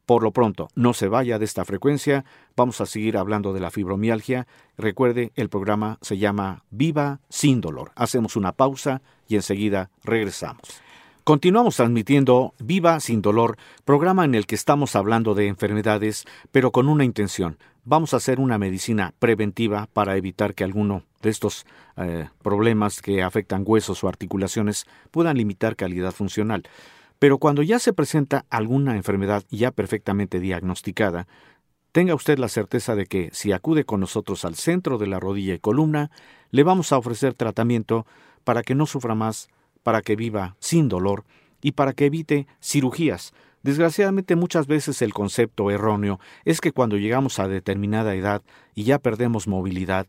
Por 0.07 0.23
lo 0.23 0.33
pronto, 0.33 0.69
no 0.75 0.95
se 0.95 1.09
vaya 1.09 1.39
de 1.39 1.45
esta 1.45 1.65
frecuencia, 1.65 2.25
vamos 2.57 2.81
a 2.81 2.87
seguir 2.87 3.17
hablando 3.17 3.53
de 3.53 3.61
la 3.61 3.71
fibromialgia. 3.71 4.47
Recuerde, 4.77 5.33
el 5.37 5.49
programa 5.49 5.99
se 6.01 6.19
llama 6.19 6.65
Viva 6.71 7.21
sin 7.29 7.61
dolor. 7.61 7.93
Hacemos 7.95 8.35
una 8.35 8.53
pausa 8.53 9.01
y 9.29 9.37
enseguida 9.37 9.91
regresamos. 10.03 10.83
Continuamos 11.25 11.77
transmitiendo 11.77 12.53
Viva 12.59 12.99
sin 12.99 13.23
dolor, 13.23 13.57
programa 13.85 14.25
en 14.25 14.35
el 14.35 14.45
que 14.47 14.57
estamos 14.57 14.97
hablando 14.97 15.35
de 15.37 15.47
enfermedades, 15.47 16.25
pero 16.51 16.73
con 16.73 16.89
una 16.89 17.05
intención. 17.05 17.59
Vamos 17.85 18.13
a 18.13 18.17
hacer 18.17 18.41
una 18.41 18.59
medicina 18.59 19.15
preventiva 19.21 19.89
para 19.93 20.17
evitar 20.17 20.55
que 20.55 20.65
alguno 20.65 21.05
de 21.21 21.31
estos 21.31 21.65
eh, 21.97 22.29
problemas 22.43 23.01
que 23.01 23.23
afectan 23.23 23.63
huesos 23.65 24.03
o 24.03 24.09
articulaciones 24.09 24.85
puedan 25.13 25.37
limitar 25.37 25.77
calidad 25.77 26.11
funcional. 26.11 26.65
Pero 27.23 27.39
cuando 27.39 27.63
ya 27.63 27.79
se 27.79 27.93
presenta 27.93 28.47
alguna 28.51 28.97
enfermedad 28.97 29.45
ya 29.49 29.71
perfectamente 29.71 30.41
diagnosticada, 30.41 31.29
tenga 31.93 32.17
usted 32.17 32.37
la 32.37 32.49
certeza 32.49 32.97
de 32.97 33.07
que 33.07 33.31
si 33.33 33.53
acude 33.53 33.85
con 33.85 34.01
nosotros 34.01 34.45
al 34.45 34.57
centro 34.57 34.99
de 34.99 35.07
la 35.07 35.21
rodilla 35.21 35.55
y 35.55 35.61
columna, 35.61 36.11
le 36.51 36.65
vamos 36.65 36.91
a 36.91 36.99
ofrecer 36.99 37.35
tratamiento 37.35 38.07
para 38.43 38.65
que 38.65 38.75
no 38.75 38.87
sufra 38.87 39.15
más, 39.15 39.51
para 39.85 40.03
que 40.03 40.17
viva 40.17 40.57
sin 40.59 40.89
dolor 40.89 41.25
y 41.61 41.71
para 41.71 41.93
que 41.93 42.07
evite 42.07 42.49
cirugías. 42.61 43.33
Desgraciadamente 43.63 44.35
muchas 44.35 44.67
veces 44.67 45.01
el 45.01 45.15
concepto 45.15 45.71
erróneo 45.71 46.19
es 46.45 46.61
que 46.61 46.73
cuando 46.73 46.97
llegamos 46.97 47.39
a 47.39 47.47
determinada 47.47 48.17
edad 48.17 48.43
y 48.75 48.83
ya 48.83 48.99
perdemos 48.99 49.47
movilidad, 49.47 50.09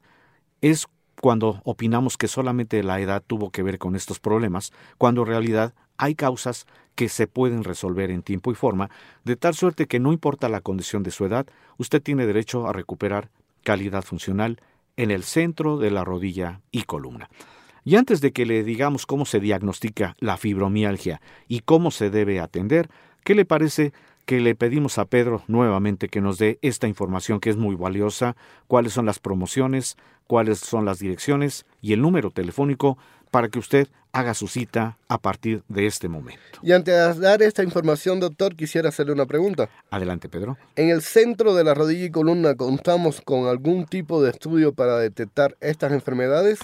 es 0.62 0.88
cuando 1.22 1.62
opinamos 1.64 2.18
que 2.18 2.28
solamente 2.28 2.82
la 2.82 3.00
edad 3.00 3.22
tuvo 3.26 3.52
que 3.52 3.62
ver 3.62 3.78
con 3.78 3.96
estos 3.96 4.20
problemas, 4.20 4.74
cuando 4.98 5.22
en 5.22 5.28
realidad 5.28 5.76
hay 5.98 6.16
causas 6.16 6.66
que 6.96 7.10
se 7.10 7.28
pueden 7.28 7.64
resolver 7.64 8.12
en 8.12 8.22
tiempo 8.22 8.52
y 8.52 8.56
forma, 8.56 8.90
de 9.24 9.36
tal 9.36 9.56
suerte 9.56 9.88
que 9.88 10.00
no 10.00 10.14
importa 10.14 10.50
la 10.50 10.62
condición 10.62 11.04
de 11.04 11.12
su 11.12 11.26
edad, 11.26 11.48
usted 11.78 12.02
tiene 12.02 12.26
derecho 12.26 12.68
a 12.68 12.74
recuperar 12.74 13.30
calidad 13.64 14.04
funcional 14.04 14.62
en 14.98 15.12
el 15.12 15.24
centro 15.24 15.78
de 15.78 15.92
la 15.92 16.04
rodilla 16.04 16.62
y 16.72 16.84
columna. 16.84 17.30
Y 17.86 17.96
antes 17.96 18.22
de 18.22 18.32
que 18.32 18.46
le 18.46 18.64
digamos 18.64 19.06
cómo 19.06 19.26
se 19.26 19.40
diagnostica 19.40 20.16
la 20.20 20.38
fibromialgia 20.38 21.22
y 21.48 21.62
cómo 21.62 21.92
se 21.92 22.10
debe 22.10 22.40
atender, 22.40 22.90
¿qué 23.24 23.36
le 23.36 23.46
parece 23.46 23.94
que 24.26 24.40
le 24.40 24.56
pedimos 24.56 24.98
a 24.98 25.06
Pedro 25.06 25.44
nuevamente 25.48 26.10
que 26.10 26.22
nos 26.22 26.38
dé 26.38 26.60
esta 26.62 26.88
información 26.88 27.40
que 27.40 27.50
es 27.50 27.58
muy 27.58 27.76
valiosa, 27.76 28.36
cuáles 28.68 28.94
son 28.94 29.06
las 29.06 29.20
promociones, 29.20 29.98
cuáles 30.28 30.60
son 30.60 30.86
las 30.86 31.00
direcciones 31.00 31.66
y 31.82 31.94
el 31.94 32.02
número 32.02 32.32
telefónico 32.32 32.98
para 33.32 33.50
que 33.50 33.60
usted 33.60 33.88
haga 34.12 34.36
su 34.36 34.48
cita 34.48 34.98
a 35.08 35.18
partir 35.18 35.64
de 35.68 35.88
este 35.88 36.08
momento. 36.08 36.60
Y 36.62 36.72
antes 36.72 37.18
de 37.18 37.22
dar 37.22 37.42
esta 37.42 37.64
información, 37.64 38.20
doctor, 38.20 38.56
quisiera 38.56 38.90
hacerle 38.90 39.14
una 39.14 39.26
pregunta. 39.26 39.70
Adelante, 39.90 40.30
Pedro. 40.30 40.56
En 40.76 40.90
el 40.90 41.02
centro 41.02 41.56
de 41.56 41.64
la 41.64 41.74
rodilla 41.74 42.06
y 42.06 42.12
columna, 42.12 42.54
¿contamos 42.54 43.22
con 43.22 43.48
algún 43.48 43.86
tipo 43.86 44.22
de 44.22 44.30
estudio 44.30 44.74
para 44.74 45.00
detectar 45.00 45.58
estas 45.62 45.92
enfermedades? 45.94 46.60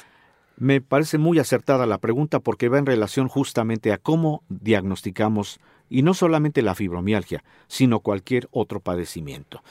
Me 0.57 0.79
parece 0.79 1.17
muy 1.17 1.39
acertada 1.39 1.87
la 1.87 1.97
pregunta 1.97 2.39
porque 2.39 2.69
va 2.69 2.77
en 2.77 2.85
relación 2.85 3.29
justamente 3.29 3.91
a 3.91 3.97
cómo 3.97 4.43
diagnosticamos, 4.49 5.59
y 5.89 6.03
no 6.03 6.13
solamente 6.13 6.61
la 6.61 6.75
fibromialgia, 6.75 7.43
sino 7.67 7.99
cualquier 7.99 8.47
otro 8.51 8.79
padecimiento. 8.79 9.61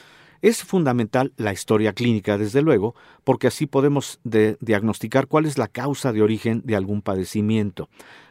Es 0.41 0.63
fundamental 0.63 1.33
la 1.37 1.53
historia 1.53 1.93
clínica, 1.93 2.39
desde 2.39 2.63
luego, 2.63 2.95
porque 3.25 3.49
así 3.49 3.67
podemos 3.67 4.21
diagnosticar 4.25 5.27
cuál 5.27 5.47
es 5.47 5.59
la 5.59 5.67
causa 5.67 6.13
de 6.13 6.23
origen 6.23 6.63
de 6.65 6.77
algún 6.77 7.03
padecimiento. 7.03 7.89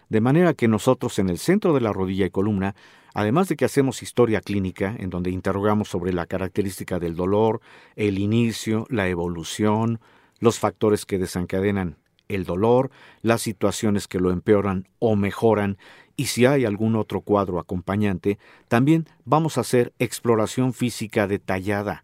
De 0.07 0.21
manera 0.21 0.53
que 0.53 0.69
nosotros 0.69 1.19
en 1.19 1.29
el 1.29 1.37
centro 1.37 1.73
de 1.73 1.81
la 1.81 1.91
rodilla 1.91 2.25
y 2.25 2.29
columna, 2.29 2.75
además 3.13 3.49
de 3.49 3.57
que 3.57 3.65
hacemos 3.65 4.03
historia 4.03 4.39
clínica, 4.39 4.95
en 4.97 5.09
donde 5.09 5.31
interrogamos 5.31 5.89
sobre 5.89 6.13
la 6.13 6.25
característica 6.27 6.97
del 6.97 7.15
dolor, 7.15 7.59
el 7.97 8.19
inicio, 8.19 8.85
la 8.89 9.09
evolución, 9.09 9.99
los 10.39 10.59
factores 10.59 11.05
que 11.05 11.17
desencadenan 11.17 11.97
el 12.29 12.45
dolor, 12.45 12.89
las 13.21 13.41
situaciones 13.41 14.07
que 14.07 14.19
lo 14.19 14.31
empeoran 14.31 14.87
o 14.99 15.15
mejoran 15.15 15.77
y 16.17 16.25
si 16.25 16.45
hay 16.45 16.65
algún 16.65 16.95
otro 16.95 17.21
cuadro 17.21 17.59
acompañante, 17.59 18.39
también 18.67 19.05
vamos 19.23 19.57
a 19.57 19.61
hacer 19.61 19.93
exploración 19.99 20.73
física 20.73 21.27
detallada. 21.27 22.03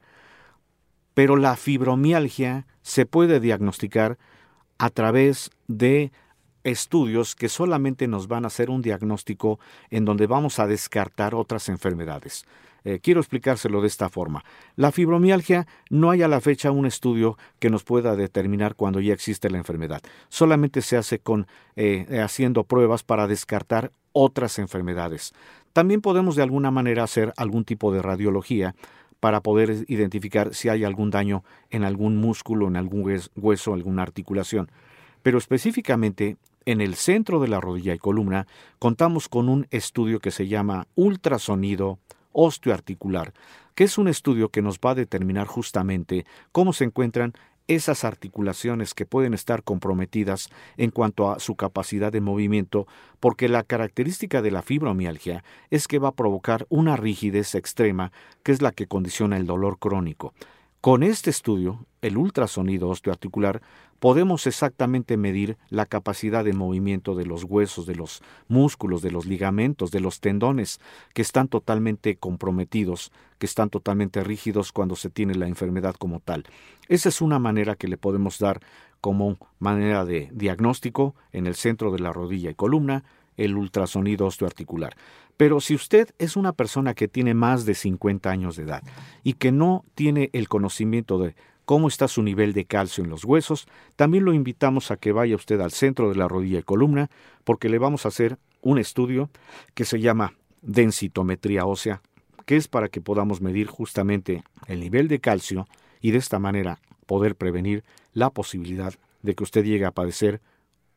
Pero 1.16 1.36
la 1.36 1.56
fibromialgia 1.56 2.68
se 2.84 3.06
puede 3.08 3.40
diagnosticar 3.40 4.20
a 4.78 4.90
través 4.92 5.50
de 5.68 6.12
estudios 6.64 7.36
que 7.36 7.50
solamente 7.50 8.08
nos 8.08 8.28
van 8.28 8.46
a 8.46 8.48
hacer 8.48 8.70
un 8.70 8.82
diagnóstico 8.82 9.60
en 9.90 10.06
donde 10.06 10.28
vamos 10.28 10.60
a 10.60 10.68
descartar 10.68 11.36
otras 11.36 11.68
enfermedades. 11.68 12.46
Eh, 12.86 13.00
quiero 13.02 13.22
explicárselo 13.22 13.82
de 13.82 13.88
esta 13.88 14.10
forma. 14.10 14.44
La 14.76 14.92
fibromialgia 14.92 15.68
no 15.90 16.12
hay 16.12 16.22
a 16.22 16.28
la 16.28 16.42
fecha 16.42 16.72
un 16.72 16.86
estudio 16.86 17.38
que 17.60 17.70
nos 17.70 17.84
pueda 17.84 18.16
determinar 18.16 18.76
cuando 18.76 19.00
ya 19.00 19.14
existe 19.14 19.50
la 19.50 19.58
enfermedad. 19.58 20.02
Solamente 20.30 20.82
se 20.82 20.98
hace 20.98 21.20
con 21.20 21.48
eh, 21.76 22.20
haciendo 22.22 22.66
pruebas 22.66 23.04
para 23.04 23.28
descartar 23.28 23.92
otras 24.14 24.60
enfermedades. 24.60 25.34
También 25.74 26.02
podemos 26.02 26.36
de 26.36 26.44
alguna 26.44 26.72
manera 26.72 27.04
hacer 27.04 27.34
algún 27.36 27.66
tipo 27.66 27.92
de 27.92 28.02
radiología 28.02 28.76
para 29.20 29.42
poder 29.42 29.86
identificar 29.88 30.54
si 30.54 30.70
hay 30.70 30.84
algún 30.84 31.10
daño 31.10 31.44
en 31.70 31.84
algún 31.84 32.18
músculo, 32.18 32.68
en 32.68 32.76
algún 32.76 33.20
hueso, 33.36 33.74
alguna 33.74 34.04
articulación. 34.04 34.70
Pero 35.22 35.38
específicamente 35.38 36.38
en 36.66 36.82
el 36.82 36.96
centro 36.96 37.40
de 37.40 37.48
la 37.48 37.62
rodilla 37.62 37.94
y 37.94 37.98
columna 37.98 38.48
contamos 38.80 39.30
con 39.30 39.50
un 39.50 39.68
estudio 39.72 40.20
que 40.20 40.32
se 40.32 40.48
llama 40.48 40.88
ultrasonido 40.96 42.00
osteoarticular, 42.34 43.34
que 43.76 43.86
es 43.86 43.98
un 43.98 44.08
estudio 44.08 44.50
que 44.50 44.62
nos 44.62 44.80
va 44.80 44.92
a 44.92 44.96
determinar 44.96 45.48
justamente 45.48 46.26
cómo 46.52 46.74
se 46.74 46.84
encuentran 46.84 47.34
esas 47.76 48.04
articulaciones 48.04 48.94
que 48.94 49.06
pueden 49.06 49.34
estar 49.34 49.64
comprometidas 49.64 50.50
en 50.78 50.92
cuanto 50.92 51.32
a 51.32 51.40
su 51.40 51.56
capacidad 51.56 52.12
de 52.12 52.22
movimiento, 52.22 52.88
porque 53.20 53.50
la 53.50 53.64
característica 53.64 54.42
de 54.42 54.52
la 54.52 54.62
fibromialgia 54.62 55.44
es 55.70 55.88
que 55.88 56.00
va 56.00 56.10
a 56.10 56.16
provocar 56.16 56.66
una 56.70 56.96
rigidez 56.96 57.56
extrema, 57.56 58.12
que 58.44 58.52
es 58.52 58.62
la 58.62 58.72
que 58.72 58.88
condiciona 58.88 59.38
el 59.38 59.46
dolor 59.46 59.80
crónico. 59.80 60.34
Con 60.82 61.02
este 61.02 61.30
estudio, 61.30 61.86
el 62.02 62.18
ultrasonido 62.18 62.90
osteoarticular, 62.90 63.62
podemos 64.04 64.48
exactamente 64.48 65.16
medir 65.16 65.58
la 65.70 65.86
capacidad 65.86 66.44
de 66.44 66.52
movimiento 66.52 67.16
de 67.16 67.26
los 67.26 67.46
huesos, 67.46 67.86
de 67.86 67.96
los 67.96 68.22
músculos, 68.50 69.02
de 69.02 69.12
los 69.12 69.26
ligamentos, 69.26 69.92
de 69.92 70.02
los 70.02 70.20
tendones, 70.20 70.82
que 71.14 71.22
están 71.22 71.48
totalmente 71.48 72.18
comprometidos, 72.18 73.14
que 73.38 73.46
están 73.46 73.70
totalmente 73.70 74.22
rígidos 74.22 74.74
cuando 74.74 74.98
se 74.98 75.10
tiene 75.10 75.36
la 75.36 75.48
enfermedad 75.48 75.96
como 75.96 76.20
tal. 76.20 76.44
Esa 76.90 77.08
es 77.08 77.22
una 77.22 77.40
manera 77.40 77.78
que 77.78 77.88
le 77.88 77.96
podemos 77.96 78.40
dar 78.40 78.60
como 79.00 79.38
manera 79.60 80.04
de 80.04 80.30
diagnóstico 80.34 81.16
en 81.32 81.48
el 81.48 81.56
centro 81.56 81.90
de 81.90 82.00
la 82.00 82.12
rodilla 82.12 82.50
y 82.50 82.56
columna, 82.56 83.06
el 83.38 83.56
ultrasonido 83.56 84.26
osteoarticular. 84.26 84.98
Pero 85.38 85.62
si 85.62 85.76
usted 85.76 86.10
es 86.20 86.36
una 86.36 86.52
persona 86.52 86.94
que 86.94 87.08
tiene 87.08 87.34
más 87.34 87.66
de 87.66 87.74
50 87.74 88.30
años 88.30 88.58
de 88.58 88.64
edad 88.64 88.84
y 89.24 89.36
que 89.36 89.54
no 89.54 89.86
tiene 89.96 90.30
el 90.34 90.50
conocimiento 90.50 91.20
de 91.20 91.36
cómo 91.74 91.88
está 91.88 92.08
su 92.08 92.22
nivel 92.22 92.54
de 92.54 92.66
calcio 92.66 93.04
en 93.04 93.10
los 93.10 93.26
huesos, 93.26 93.66
también 93.96 94.26
lo 94.26 94.34
invitamos 94.36 94.92
a 94.92 94.98
que 94.98 95.12
vaya 95.12 95.36
usted 95.36 95.60
al 95.60 95.72
centro 95.72 96.08
de 96.08 96.16
la 96.16 96.28
rodilla 96.28 96.60
y 96.60 96.62
columna 96.62 97.10
porque 97.44 97.68
le 97.68 97.80
vamos 97.80 98.06
a 98.06 98.10
hacer 98.10 98.38
un 98.62 98.78
estudio 98.78 99.32
que 99.74 99.84
se 99.84 100.00
llama 100.00 100.36
densitometría 100.62 101.66
ósea, 101.66 102.04
que 102.46 102.58
es 102.58 102.68
para 102.68 102.90
que 102.90 103.02
podamos 103.02 103.42
medir 103.42 103.66
justamente 103.66 104.44
el 104.68 104.82
nivel 104.82 105.08
de 105.08 105.20
calcio 105.20 105.68
y 106.00 106.12
de 106.12 106.20
esta 106.20 106.38
manera 106.38 106.78
poder 107.08 107.36
prevenir 107.36 107.84
la 108.14 108.30
posibilidad 108.30 108.94
de 109.24 109.34
que 109.34 109.44
usted 109.44 109.66
llegue 109.66 109.86
a 109.86 109.92
padecer 109.92 110.42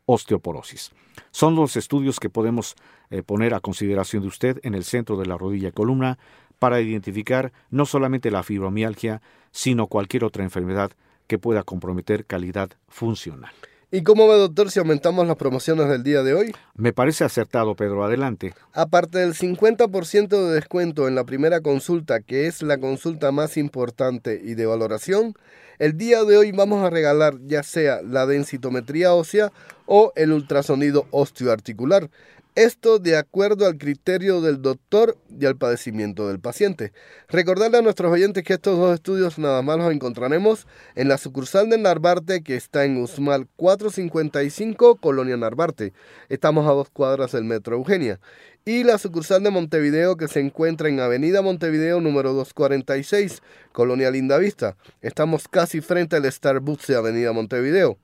osteoporosis. 0.05 0.93
Son 1.31 1.55
los 1.55 1.77
estudios 1.77 2.21
que 2.21 2.29
podemos 2.29 2.77
eh, 3.09 3.23
poner 3.23 3.55
a 3.55 3.61
consideración 3.61 4.21
de 4.21 4.29
usted 4.29 4.61
en 4.63 4.75
el 4.75 4.85
centro 4.85 5.17
de 5.17 5.25
la 5.25 5.39
rodilla 5.39 5.69
y 5.69 5.73
columna 5.73 6.19
para 6.59 6.81
identificar 6.81 7.53
no 7.71 7.87
solamente 7.87 8.31
la 8.31 8.43
fibromialgia, 8.43 9.23
sino 9.51 9.87
cualquier 9.87 10.25
otra 10.25 10.45
enfermedad 10.45 10.93
que 11.27 11.39
pueda 11.39 11.63
comprometer 11.63 12.25
calidad 12.25 12.71
funcional. 12.89 13.53
¿Y 13.93 14.03
cómo 14.03 14.27
ve, 14.27 14.37
doctor, 14.37 14.71
si 14.71 14.81
aumentamos 14.81 15.29
las 15.29 15.37
promociones 15.37 15.89
del 15.89 16.03
día 16.03 16.25
de 16.25 16.35
hoy? 16.35 16.53
Me 16.75 16.93
parece 16.93 17.23
acertado, 17.23 17.77
Pedro. 17.77 18.05
Adelante. 18.05 18.53
Aparte 18.73 19.21
del 19.21 19.33
50% 19.33 20.29
de 20.29 20.55
descuento 20.55 21.07
en 21.07 21.15
la 21.15 21.25
primera 21.25 21.61
consulta, 21.61 22.21
que 22.21 22.49
es 22.49 22.63
la 22.63 22.79
consulta 22.79 23.31
más 23.31 23.57
importante 23.57 24.41
y 24.43 24.55
de 24.55 24.67
valoración, 24.67 25.35
el 25.79 25.97
día 25.97 26.25
de 26.25 26.37
hoy 26.37 26.51
vamos 26.51 26.83
a 26.85 26.91
regalar 26.91 27.35
ya 27.45 27.63
sea 27.63 28.03
la 28.03 28.27
densitometría 28.27 29.15
ósea 29.15 29.53
o 29.87 30.13
el 30.17 30.33
ultrasonido 30.33 31.07
osteoarticular. 31.13 32.11
Esto 32.57 32.99
de 32.99 33.19
acuerdo 33.19 33.67
al 33.67 33.77
criterio 33.77 34.41
del 34.41 34.63
doctor 34.63 35.19
y 35.39 35.45
al 35.45 35.59
padecimiento 35.59 36.27
del 36.27 36.41
paciente. 36.41 36.95
Recordarle 37.29 37.77
a 37.77 37.83
nuestros 37.83 38.11
oyentes 38.11 38.45
que 38.45 38.55
estos 38.55 38.79
dos 38.79 38.95
estudios 38.95 39.39
nada 39.39 39.61
más 39.61 39.77
los 39.77 39.93
encontraremos 39.93 40.67
en 40.95 41.09
la 41.09 41.19
sucursal 41.19 41.69
de 41.69 41.77
Narvarte 41.77 42.43
que 42.43 42.57
está 42.57 42.87
en 42.87 42.97
Usmal 42.97 43.47
455, 43.57 44.97
Colonia 44.97 45.37
Narvarte. 45.37 45.93
Estamos 46.31 46.67
a 46.67 46.73
dos 46.73 46.89
cuadras 46.89 47.33
del 47.33 47.45
Metro 47.45 47.77
Eugenia. 47.77 48.21
Y 48.65 48.85
la 48.85 48.97
sucursal 48.97 49.43
de 49.43 49.51
Montevideo 49.51 50.17
que 50.17 50.27
se 50.27 50.41
encuentra 50.41 50.89
en 50.89 50.99
Avenida 50.99 51.43
Montevideo 51.43 52.01
número 52.01 52.33
246, 52.33 53.43
Colonia 53.73 54.11
Lindavista. 54.11 54.79
Estamos 55.03 55.47
casi 55.47 55.83
frente 55.83 56.17
al 56.17 56.33
Starbucks 56.33 56.87
de 56.87 56.97
Avenida 56.97 57.35
Montevideo. 57.35 57.99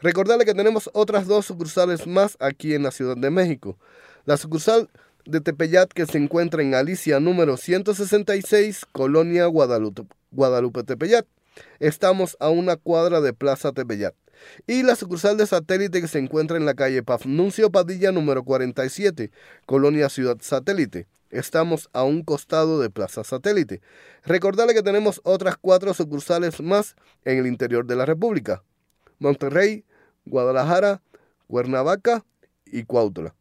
Recordarle 0.00 0.44
que 0.44 0.54
tenemos 0.54 0.90
otras 0.92 1.26
dos 1.26 1.46
sucursales 1.46 2.06
más 2.06 2.36
aquí 2.40 2.74
en 2.74 2.82
la 2.82 2.90
Ciudad 2.90 3.16
de 3.16 3.30
México. 3.30 3.78
La 4.24 4.36
sucursal 4.36 4.88
de 5.24 5.40
Tepeyat 5.40 5.90
que 5.92 6.06
se 6.06 6.18
encuentra 6.18 6.62
en 6.62 6.74
Alicia 6.74 7.20
número 7.20 7.56
166, 7.56 8.86
Colonia 8.92 9.46
Guadalupe, 9.46 10.04
Guadalupe 10.30 10.84
Tepeyat. 10.84 11.26
Estamos 11.80 12.36
a 12.40 12.50
una 12.50 12.76
cuadra 12.76 13.20
de 13.20 13.32
Plaza 13.32 13.72
Tepeyat. 13.72 14.14
Y 14.66 14.82
la 14.82 14.96
sucursal 14.96 15.36
de 15.36 15.46
satélite 15.46 16.00
que 16.00 16.08
se 16.08 16.18
encuentra 16.18 16.56
en 16.56 16.66
la 16.66 16.74
calle 16.74 17.02
Pafnuncio 17.02 17.70
Padilla 17.70 18.12
número 18.12 18.44
47, 18.44 19.30
Colonia 19.64 20.08
Ciudad 20.08 20.36
Satélite. 20.40 21.06
Estamos 21.30 21.90
a 21.92 22.04
un 22.04 22.22
costado 22.22 22.80
de 22.80 22.90
Plaza 22.90 23.24
Satélite. 23.24 23.80
Recordarle 24.24 24.74
que 24.74 24.82
tenemos 24.82 25.20
otras 25.24 25.56
cuatro 25.56 25.92
sucursales 25.92 26.60
más 26.60 26.94
en 27.24 27.38
el 27.38 27.46
interior 27.46 27.84
de 27.86 27.96
la 27.96 28.06
República. 28.06 28.62
Monterrey, 29.18 29.84
Guadalajara, 30.24 31.02
Cuernavaca 31.46 32.24
y 32.66 32.84
Cuautla. 32.84 33.34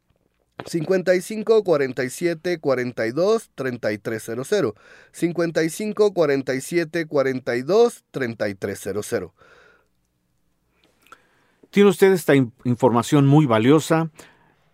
55 0.65 1.63
47 1.63 2.59
42 2.59 3.51
3300 3.55 4.73
55 5.11 6.13
47 6.13 7.05
42 7.05 8.03
3300 8.11 9.31
Tiene 11.69 11.89
usted 11.89 12.13
esta 12.13 12.33
información 12.35 13.27
muy 13.27 13.45
valiosa. 13.45 14.09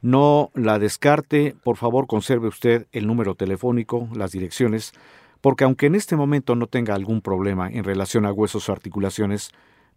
No 0.02 0.52
la 0.56 0.80
descarte. 0.80 1.56
Por 1.64 1.78
favor, 1.78 2.08
conserve 2.08 2.48
usted 2.48 2.88
el 2.92 3.08
número 3.08 3.36
telefónico, 3.36 4.08
las 4.16 4.32
direcciones, 4.32 4.94
porque 5.42 5.64
aunque 5.64 5.88
en 5.88 5.96
este 5.96 6.16
momento 6.16 6.56
no 6.56 6.68
tenga 6.68 6.96
algún 6.96 7.22
problema 7.22 7.70
en 7.70 7.84
relación 7.84 8.26
a 8.26 8.32
huesos 8.32 8.68
o 8.70 8.72
articulaciones, 8.72 9.52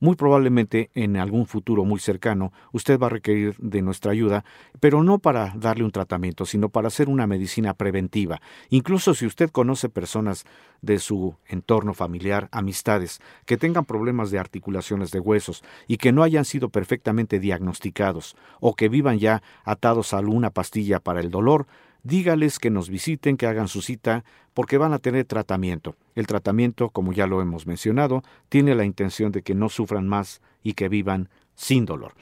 muy 0.05 0.17
probablemente 0.17 0.91
en 0.95 1.17
algún 1.17 1.47
futuro 1.47 1.87
muy 1.87 1.99
cercano 1.99 2.53
usted 2.73 2.99
va 2.99 3.07
a 3.07 3.11
requerir 3.11 3.57
de 3.57 3.81
nuestra 3.81 4.13
ayuda, 4.13 4.45
pero 4.79 5.03
no 5.03 5.19
para 5.19 5.55
darle 5.57 5.83
un 5.83 5.93
tratamiento, 5.93 6.45
sino 6.45 6.69
para 6.69 6.89
hacer 6.89 7.09
una 7.09 7.27
medicina 7.27 7.73
preventiva. 7.73 8.43
Incluso 8.69 9.15
si 9.15 9.25
usted 9.25 9.49
conoce 9.49 9.89
personas 9.89 10.45
de 10.83 10.99
su 10.99 11.37
entorno 11.47 11.95
familiar, 11.95 12.51
amistades, 12.53 13.23
que 13.47 13.57
tengan 13.57 13.87
problemas 13.87 14.31
de 14.31 14.39
articulaciones 14.39 15.11
de 15.11 15.21
huesos 15.21 15.65
y 15.89 15.97
que 15.97 16.13
no 16.13 16.23
hayan 16.23 16.45
sido 16.45 16.69
perfectamente 16.69 17.41
diagnosticados 17.41 18.37
o 18.61 18.75
que 18.75 18.91
vivan 18.91 19.19
ya 19.19 19.43
atados 19.65 20.13
a 20.13 20.19
alguna 20.19 20.51
pastilla 20.51 21.01
para 21.01 21.21
el 21.21 21.31
dolor, 21.31 21.67
dígales 22.05 22.59
que 22.59 22.71
nos 22.71 22.89
visiten, 22.89 23.37
que 23.37 23.47
hagan 23.47 23.67
su 23.67 23.83
cita, 23.83 24.25
porque 24.53 24.79
van 24.79 24.93
a 24.93 24.99
tener 25.01 25.25
tratamiento. 25.25 25.97
El 26.15 26.27
tratamiento, 26.27 26.91
como 26.91 27.13
ya 27.13 27.27
lo 27.27 27.43
hemos 27.43 27.67
mencionado, 27.67 28.23
tiene 28.49 28.75
la 28.75 28.85
intención 28.85 29.33
de 29.33 29.43
que 29.43 29.55
no 29.55 29.69
sufran 29.69 30.07
más 30.07 30.41
y 30.63 30.75
que 30.75 30.89
vivan 30.89 31.29
sin 31.57 31.85
dolor. 31.85 32.15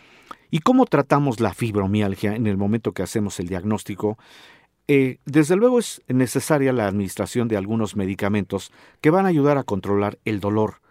¿Y 0.50 0.60
cómo 0.60 0.86
tratamos 0.86 1.40
la 1.40 1.54
fibromialgia 1.54 2.34
en 2.34 2.46
el 2.46 2.56
momento 2.56 2.92
que 2.92 3.02
hacemos 3.02 3.40
el 3.40 3.48
diagnóstico? 3.48 4.18
Eh, 4.86 5.18
desde 5.24 5.56
luego 5.56 5.78
es 5.78 6.02
necesaria 6.08 6.72
la 6.72 6.86
administración 6.86 7.48
de 7.48 7.56
algunos 7.56 7.96
medicamentos 7.96 8.72
que 9.00 9.10
van 9.10 9.26
a 9.26 9.30
ayudar 9.30 9.56
a 9.56 9.64
controlar 9.64 10.18
el 10.24 10.40
dolor 10.40 10.81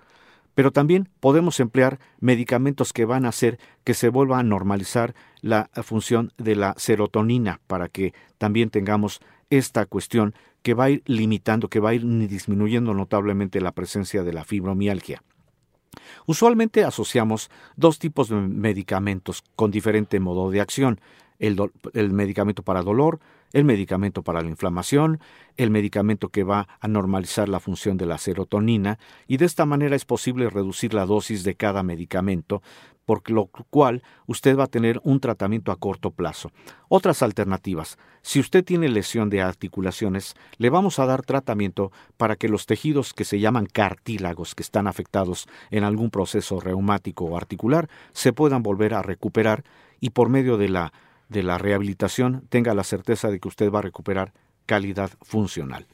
pero 0.56 0.72
también 0.72 1.10
podemos 1.20 1.60
emplear 1.60 2.00
medicamentos 2.20 2.94
que 2.94 3.06
van 3.06 3.26
a 3.26 3.30
hacer 3.30 3.60
que 3.84 3.94
se 3.94 4.10
vuelva 4.10 4.40
a 4.40 4.44
normalizar 4.44 5.16
la 5.42 5.70
función 5.84 6.34
de 6.38 6.56
la 6.56 6.74
serotonina 6.78 7.62
para 7.68 7.90
que 7.90 8.14
también 8.38 8.70
tengamos 8.70 9.22
esta 9.50 9.86
cuestión 9.86 10.34
que 10.62 10.74
va 10.74 10.86
a 10.86 10.90
ir 10.92 11.04
limitando, 11.06 11.70
que 11.70 11.80
va 11.80 11.90
a 11.90 11.94
ir 11.94 12.06
disminuyendo 12.28 12.94
notablemente 12.94 13.62
la 13.62 13.72
presencia 13.72 14.24
de 14.24 14.34
la 14.34 14.44
fibromialgia. 14.44 15.24
Usualmente 16.26 16.84
asociamos 16.84 17.50
dos 17.76 18.00
tipos 18.00 18.30
de 18.30 18.36
medicamentos 18.36 19.44
con 19.56 19.72
diferente 19.72 20.20
modo 20.20 20.52
de 20.52 20.62
acción, 20.62 21.00
el, 21.40 21.58
el 21.94 22.12
medicamento 22.12 22.64
para 22.64 22.84
dolor 22.84 23.20
el 23.54 23.66
medicamento 23.66 24.24
para 24.24 24.42
la 24.42 24.50
inflamación, 24.50 25.20
el 25.58 25.70
medicamento 25.70 26.30
que 26.30 26.44
va 26.44 26.68
a 26.80 26.88
normalizar 26.88 27.50
la 27.50 27.60
función 27.60 27.98
de 27.98 28.06
la 28.06 28.18
serotonina, 28.18 29.00
y 29.28 29.38
de 29.38 29.46
esta 29.46 29.66
manera 29.66 29.96
es 29.96 30.06
posible 30.06 30.50
reducir 30.50 30.94
la 30.94 31.06
dosis 31.06 31.44
de 31.44 31.56
cada 31.56 31.84
medicamento, 31.84 32.62
por 33.06 33.30
lo 33.30 33.48
cual 33.48 34.04
usted 34.28 34.58
va 34.58 34.66
a 34.66 34.68
tener 34.68 35.02
un 35.04 35.20
tratamiento 35.20 35.72
a 35.72 35.76
corto 35.76 36.12
plazo. 36.12 36.52
Otras 36.88 37.22
alternativas. 37.22 37.98
Si 38.22 38.40
usted 38.40 38.64
tiene 38.64 38.88
lesión 38.90 39.30
de 39.30 39.42
articulaciones, 39.42 40.36
le 40.58 40.70
vamos 40.70 41.00
a 41.00 41.06
dar 41.06 41.24
tratamiento 41.24 41.92
para 42.18 42.36
que 42.36 42.48
los 42.48 42.66
tejidos 42.66 43.14
que 43.14 43.26
se 43.26 43.40
llaman 43.40 43.66
cartílagos, 43.66 44.56
que 44.56 44.64
están 44.64 44.88
afectados 44.88 45.48
en 45.72 45.84
algún 45.84 46.10
proceso 46.10 46.60
reumático 46.60 47.26
o 47.26 47.38
articular, 47.38 47.90
se 48.14 48.34
puedan 48.34 48.64
volver 48.64 48.94
a 48.94 49.02
recuperar 49.02 49.64
y 50.00 50.12
por 50.12 50.30
medio 50.30 50.58
de 50.58 50.70
la 50.70 50.94
de 51.32 51.44
la 51.44 51.58
rehabilitación 51.58 52.46
tenga 52.50 52.74
la 52.74 52.84
certeza 52.84 53.30
de 53.30 53.40
que 53.40 53.48
usted 53.48 53.72
va 53.72 53.80
a 53.80 53.84
recuperar 53.84 54.34
calidad 54.66 55.12
funcional. 55.22 55.88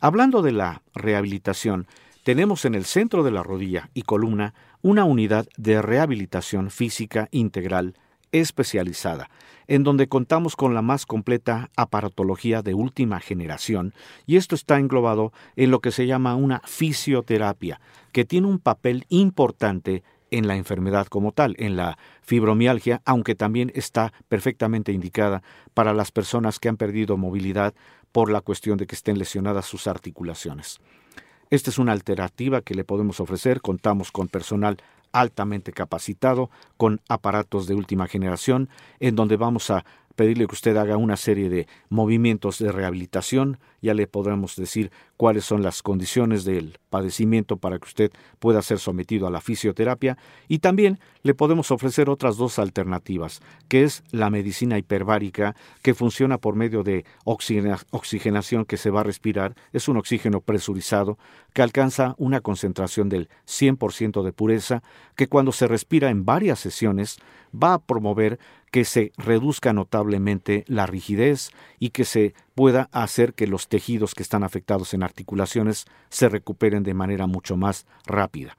Hablando 0.00 0.42
de 0.42 0.50
la 0.50 0.82
rehabilitación, 0.92 1.86
tenemos 2.24 2.64
en 2.64 2.74
el 2.74 2.84
centro 2.84 3.22
de 3.22 3.30
la 3.30 3.44
rodilla 3.44 3.90
y 3.94 4.02
columna 4.02 4.54
una 4.82 5.04
unidad 5.04 5.46
de 5.56 5.80
rehabilitación 5.80 6.70
física 6.70 7.28
integral 7.30 7.94
especializada, 8.32 9.30
en 9.68 9.84
donde 9.84 10.08
contamos 10.08 10.56
con 10.56 10.74
la 10.74 10.82
más 10.82 11.06
completa 11.06 11.70
aparatología 11.76 12.62
de 12.62 12.74
última 12.74 13.20
generación, 13.20 13.94
y 14.26 14.36
esto 14.36 14.56
está 14.56 14.78
englobado 14.78 15.32
en 15.54 15.70
lo 15.70 15.80
que 15.80 15.92
se 15.92 16.06
llama 16.06 16.34
una 16.34 16.60
fisioterapia, 16.64 17.80
que 18.10 18.24
tiene 18.24 18.48
un 18.48 18.58
papel 18.58 19.04
importante 19.10 20.02
en 20.32 20.48
la 20.48 20.56
enfermedad 20.56 21.06
como 21.06 21.30
tal, 21.30 21.54
en 21.58 21.76
la 21.76 21.96
fibromialgia, 22.22 23.02
aunque 23.04 23.36
también 23.36 23.70
está 23.74 24.12
perfectamente 24.28 24.90
indicada 24.90 25.42
para 25.74 25.94
las 25.94 26.10
personas 26.10 26.58
que 26.58 26.68
han 26.68 26.76
perdido 26.76 27.16
movilidad 27.16 27.74
por 28.10 28.30
la 28.30 28.40
cuestión 28.40 28.78
de 28.78 28.86
que 28.86 28.96
estén 28.96 29.18
lesionadas 29.18 29.66
sus 29.66 29.86
articulaciones. 29.86 30.80
Esta 31.50 31.70
es 31.70 31.78
una 31.78 31.92
alternativa 31.92 32.62
que 32.62 32.74
le 32.74 32.82
podemos 32.82 33.20
ofrecer. 33.20 33.60
Contamos 33.60 34.10
con 34.10 34.28
personal 34.28 34.78
altamente 35.12 35.72
capacitado 35.72 36.50
con 36.78 37.00
aparatos 37.08 37.66
de 37.66 37.74
última 37.74 38.08
generación 38.08 38.70
en 38.98 39.14
donde 39.14 39.36
vamos 39.36 39.70
a 39.70 39.84
pedirle 40.14 40.46
que 40.46 40.54
usted 40.54 40.76
haga 40.76 40.96
una 40.96 41.16
serie 41.16 41.48
de 41.48 41.66
movimientos 41.88 42.58
de 42.58 42.72
rehabilitación. 42.72 43.58
Ya 43.80 43.94
le 43.94 44.06
podremos 44.06 44.56
decir 44.56 44.92
cuáles 45.16 45.44
son 45.44 45.62
las 45.62 45.82
condiciones 45.82 46.44
del 46.44 46.78
padecimiento 46.90 47.56
para 47.56 47.78
que 47.78 47.86
usted 47.86 48.12
pueda 48.38 48.62
ser 48.62 48.78
sometido 48.78 49.26
a 49.26 49.30
la 49.30 49.40
fisioterapia. 49.40 50.18
Y 50.48 50.58
también 50.58 51.00
le 51.22 51.34
podemos 51.34 51.70
ofrecer 51.70 52.08
otras 52.08 52.36
dos 52.36 52.58
alternativas, 52.58 53.40
que 53.68 53.82
es 53.82 54.04
la 54.10 54.30
medicina 54.30 54.78
hiperbárica, 54.78 55.56
que 55.82 55.94
funciona 55.94 56.38
por 56.38 56.54
medio 56.54 56.82
de 56.82 57.04
oxigenación 57.24 58.64
que 58.64 58.76
se 58.76 58.90
va 58.90 59.00
a 59.00 59.04
respirar. 59.04 59.54
Es 59.72 59.88
un 59.88 59.96
oxígeno 59.96 60.40
presurizado 60.40 61.18
que 61.52 61.62
alcanza 61.62 62.14
una 62.18 62.40
concentración 62.40 63.08
del 63.08 63.28
100% 63.46 64.22
de 64.22 64.32
pureza, 64.32 64.82
que 65.16 65.28
cuando 65.28 65.52
se 65.52 65.66
respira 65.66 66.10
en 66.10 66.24
varias 66.24 66.60
sesiones 66.60 67.18
va 67.52 67.74
a 67.74 67.78
promover 67.78 68.38
que 68.72 68.84
se 68.86 69.12
reduzca 69.18 69.72
notablemente 69.74 70.64
la 70.66 70.86
rigidez 70.86 71.50
y 71.78 71.90
que 71.90 72.04
se 72.04 72.34
pueda 72.54 72.88
hacer 72.90 73.34
que 73.34 73.46
los 73.46 73.68
tejidos 73.68 74.14
que 74.14 74.22
están 74.22 74.42
afectados 74.42 74.94
en 74.94 75.02
articulaciones 75.02 75.84
se 76.08 76.30
recuperen 76.30 76.82
de 76.82 76.94
manera 76.94 77.26
mucho 77.26 77.56
más 77.56 77.86
rápida. 78.06 78.56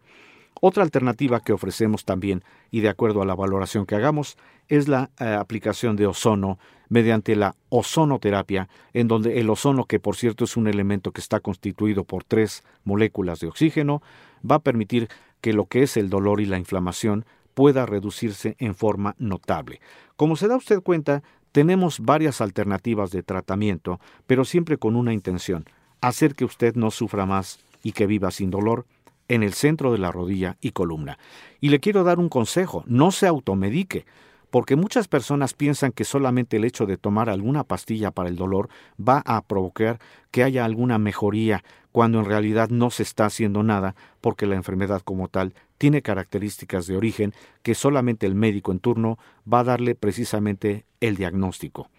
Otra 0.61 0.83
alternativa 0.83 1.41
que 1.41 1.51
ofrecemos 1.51 2.05
también, 2.05 2.43
y 2.69 2.81
de 2.81 2.89
acuerdo 2.89 3.23
a 3.23 3.25
la 3.25 3.35
valoración 3.35 3.87
que 3.87 3.95
hagamos, 3.95 4.37
es 4.69 4.87
la 4.87 5.09
eh, 5.19 5.25
aplicación 5.25 5.95
de 5.95 6.05
ozono 6.05 6.59
mediante 6.89 7.35
la 7.35 7.55
ozonoterapia, 7.69 8.69
en 8.93 9.07
donde 9.07 9.39
el 9.39 9.49
ozono, 9.49 9.85
que 9.85 9.99
por 9.99 10.15
cierto 10.15 10.43
es 10.43 10.55
un 10.55 10.67
elemento 10.67 11.11
que 11.11 11.21
está 11.21 11.39
constituido 11.39 12.03
por 12.03 12.23
tres 12.23 12.63
moléculas 12.83 13.39
de 13.39 13.47
oxígeno, 13.47 14.03
va 14.49 14.57
a 14.57 14.63
permitir 14.63 15.09
que 15.41 15.53
lo 15.53 15.65
que 15.65 15.81
es 15.81 15.97
el 15.97 16.11
dolor 16.11 16.39
y 16.39 16.45
la 16.45 16.59
inflamación 16.59 17.25
pueda 17.53 17.85
reducirse 17.85 18.55
en 18.59 18.75
forma 18.75 19.15
notable. 19.17 19.81
Como 20.15 20.35
se 20.35 20.47
da 20.47 20.57
usted 20.57 20.81
cuenta, 20.81 21.23
tenemos 21.51 21.99
varias 21.99 22.41
alternativas 22.41 23.11
de 23.11 23.23
tratamiento, 23.23 23.99
pero 24.27 24.45
siempre 24.45 24.77
con 24.77 24.95
una 24.95 25.13
intención, 25.13 25.65
hacer 26.01 26.35
que 26.35 26.45
usted 26.45 26.75
no 26.75 26.91
sufra 26.91 27.25
más 27.25 27.59
y 27.83 27.91
que 27.91 28.07
viva 28.07 28.31
sin 28.31 28.49
dolor 28.49 28.85
en 29.27 29.43
el 29.43 29.53
centro 29.53 29.91
de 29.91 29.99
la 29.99 30.11
rodilla 30.11 30.57
y 30.61 30.71
columna. 30.71 31.17
Y 31.61 31.69
le 31.69 31.79
quiero 31.79 32.03
dar 32.03 32.19
un 32.19 32.29
consejo, 32.29 32.83
no 32.87 33.11
se 33.11 33.27
automedique 33.27 34.05
porque 34.53 34.75
muchas 34.75 35.07
personas 35.07 35.55
piensan 35.55 35.91
que 35.91 36.03
solamente 36.03 36.57
el 36.57 36.63
hecho 36.63 36.85
de 36.85 36.97
tomar 36.97 37.27
alguna 37.27 37.63
pastilla 37.63 38.11
para 38.11 38.29
el 38.29 38.35
dolor 38.35 38.69
va 39.01 39.23
a 39.25 39.41
provocar 39.41 39.97
que 40.29 40.43
haya 40.43 40.63
alguna 40.63 40.99
mejoría, 40.99 41.63
cuando 41.93 42.19
en 42.19 42.25
realidad 42.25 42.69
no 42.69 42.89
se 42.89 43.03
está 43.03 43.27
haciendo 43.27 43.61
nada, 43.61 43.95
porque 44.19 44.47
la 44.47 44.55
enfermedad 44.55 45.01
como 45.03 45.27
tal 45.27 45.53
tiene 45.77 46.01
características 46.01 46.87
de 46.87 46.97
origen 46.97 47.33
que 47.61 47.75
solamente 47.75 48.25
el 48.25 48.33
médico 48.33 48.71
en 48.71 48.79
turno 48.79 49.19
va 49.51 49.59
a 49.59 49.63
darle 49.63 49.93
precisamente 49.93 50.85
el 50.99 51.15
diagnóstico. 51.15 51.89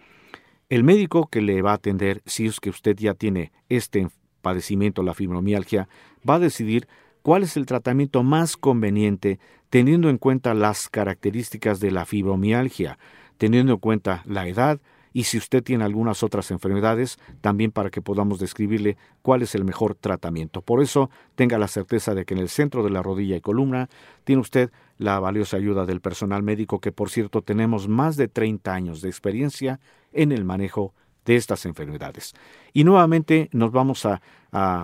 El 0.69 0.83
médico 0.83 1.29
que 1.29 1.41
le 1.41 1.63
va 1.63 1.71
a 1.71 1.75
atender, 1.75 2.23
si 2.27 2.47
es 2.47 2.59
que 2.59 2.71
usted 2.71 2.97
ya 2.97 3.15
tiene 3.15 3.53
este 3.69 4.09
padecimiento, 4.43 5.05
la 5.05 5.15
fibromialgia, 5.15 5.89
va 6.29 6.35
a 6.35 6.41
decidir 6.41 6.89
cuál 7.23 7.45
es 7.45 7.57
el 7.57 7.65
tratamiento 7.65 8.25
más 8.25 8.57
conveniente 8.57 9.39
teniendo 9.71 10.11
en 10.11 10.19
cuenta 10.19 10.55
las 10.55 10.89
características 10.89 11.79
de 11.79 11.93
la 11.93 12.05
fibromialgia, 12.05 12.99
teniendo 13.39 13.75
en 13.75 13.79
cuenta 13.79 14.25
la 14.27 14.49
edad 14.49 14.81
y 15.15 15.25
si 15.25 15.39
usted 15.39 15.63
tiene 15.63 15.85
algunas 15.85 16.25
otras 16.25 16.51
enfermedades, 16.51 17.19
también 17.41 17.71
para 17.71 17.89
que 17.89 18.03
podamos 18.03 18.41
describirle 18.41 18.99
cuál 19.23 19.43
es 19.43 19.55
el 19.55 19.65
mejor 19.65 19.95
tratamiento. 19.95 20.61
Por 20.61 20.83
eso, 20.83 21.09
tenga 21.37 21.57
la 21.57 21.69
certeza 21.69 22.15
de 22.15 22.25
que 22.25 22.35
en 22.35 22.41
el 22.41 22.49
centro 22.49 22.83
de 22.83 22.91
la 22.91 23.01
rodilla 23.01 23.37
y 23.37 23.41
columna 23.41 23.89
tiene 24.25 24.43
usted 24.43 24.73
la 24.99 25.21
valiosa 25.21 25.57
ayuda 25.57 25.87
del 25.87 26.01
personal 26.01 26.43
médico 26.43 26.81
que, 26.81 26.91
por 26.91 27.11
cierto, 27.11 27.43
tenemos 27.43 27.87
más 27.87 28.17
de 28.17 28.27
30 28.27 28.75
años 28.75 29.01
de 29.01 29.09
experiencia 29.09 29.79
en 30.13 30.33
el 30.33 30.45
manejo 30.45 30.93
de 31.25 31.37
estas 31.37 31.65
enfermedades. 31.65 32.35
Y 32.73 32.83
nuevamente 32.83 33.49
nos 33.53 33.71
vamos 33.71 34.05
a, 34.07 34.21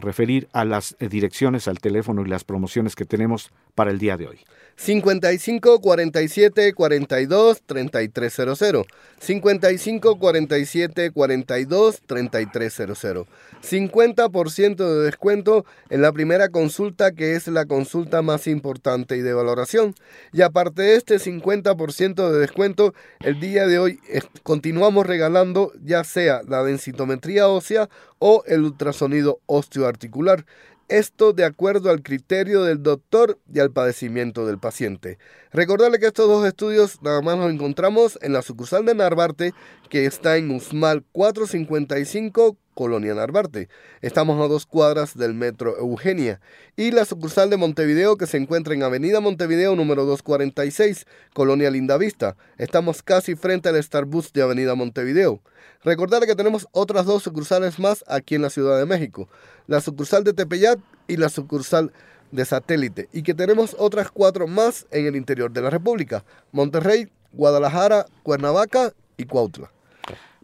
referir 0.01 0.49
a 0.53 0.65
las 0.65 0.97
direcciones, 0.99 1.69
al 1.69 1.79
teléfono 1.79 2.25
y 2.25 2.29
las 2.29 2.45
promociones 2.45 2.97
que 2.97 3.05
tenemos 3.05 3.51
para 3.75 3.91
el 3.91 3.99
día 3.99 4.17
de 4.17 4.27
hoy. 4.27 4.41
55 4.77 5.81
47 5.81 6.73
42 6.73 7.63
3300. 7.67 8.87
55 9.19 10.19
47 10.19 11.11
42 11.11 12.01
3300. 12.07 13.27
50% 13.63 14.77
de 14.77 15.05
descuento 15.05 15.67
en 15.91 16.01
la 16.01 16.13
primera 16.13 16.49
consulta, 16.49 17.13
que 17.13 17.37
es 17.37 17.47
la 17.47 17.67
consulta 17.67 18.23
más 18.23 18.47
importante 18.47 19.19
y 19.19 19.21
de 19.21 19.35
valoración. 19.35 19.95
Y 20.33 20.41
aparte 20.41 20.83
de 20.83 20.97
este 20.97 21.17
50% 21.17 22.31
de 22.31 22.39
descuento, 22.39 22.95
el 23.21 23.39
día 23.39 23.67
de 23.67 23.79
hoy 23.79 24.01
continuamos 24.43 25.07
regalando 25.07 25.73
ya 25.85 26.05
sea 26.05 26.41
la 26.49 26.63
densitometría 26.63 27.49
ósea 27.49 27.91
o 28.21 28.45
el 28.47 28.63
ultrasonido 28.63 29.41
osteoarticular. 29.47 30.47
Esto 30.89 31.33
de 31.33 31.45
acuerdo 31.45 31.91
al 31.91 32.03
criterio 32.03 32.63
del 32.63 32.83
doctor 32.83 33.39
y 33.53 33.61
al 33.61 33.71
padecimiento 33.71 34.47
del 34.47 34.59
paciente. 34.59 35.19
Recordarle 35.53 35.99
que 35.99 36.07
estos 36.07 36.29
dos 36.29 36.47
estudios 36.47 37.01
nada 37.03 37.23
más 37.23 37.39
los 37.39 37.53
encontramos 37.53 38.19
en 38.23 38.33
la 38.33 38.43
sucursal 38.43 38.85
de 38.85 38.95
Narvarte, 38.95 39.55
que 39.89 40.07
está 40.07 40.37
en 40.37 40.51
Usmal 40.51 41.05
455 41.13 42.57
Colonia 42.81 43.15
Narvarte. 43.15 43.69
Estamos 44.01 44.43
a 44.43 44.49
dos 44.49 44.65
cuadras 44.65 45.15
del 45.15 45.35
metro 45.35 45.77
Eugenia. 45.77 46.41
Y 46.77 46.93
la 46.93 47.05
sucursal 47.05 47.51
de 47.51 47.59
Montevideo 47.59 48.17
que 48.17 48.27
se 48.27 48.39
encuentra 48.39 48.73
en 48.73 48.83
Avenida 48.83 49.21
Montevideo 49.21 49.77
número 49.77 50.07
246, 50.07 51.07
Colonia 51.35 51.71
Lindavista. 51.71 52.39
Estamos 52.57 53.03
casi 53.03 53.35
frente 53.35 53.69
al 53.69 53.83
Starbus 53.83 54.33
de 54.33 54.41
Avenida 54.41 54.75
Montevideo. 54.77 55.43
Recordarle 55.85 56.27
que 56.27 56.35
tenemos 56.35 56.69
otras 56.73 57.05
dos 57.05 57.23
sucursales 57.23 57.79
más 57.79 58.03
aquí 58.09 58.37
en 58.37 58.41
la 58.41 58.49
Ciudad 58.49 58.79
de 58.79 58.87
México. 58.87 59.29
La 59.67 59.83
sucursal 59.83 60.25
de 60.25 60.33
Tepeyat 60.33 60.79
y 61.07 61.19
la 61.19 61.29
sucursal 61.29 61.93
de 62.31 62.47
Satélite. 62.47 63.11
Y 63.13 63.25
que 63.25 63.35
tenemos 63.35 63.77
otras 63.79 64.11
cuatro 64.11 64.47
más 64.47 64.87
en 64.91 65.05
el 65.05 65.17
interior 65.17 65.53
de 65.53 65.61
la 65.61 65.69
República. 65.69 66.25
Monterrey, 66.51 67.11
Guadalajara, 67.35 68.07
Cuernavaca 68.23 68.95
y 69.19 69.27
Cuautla. 69.27 69.71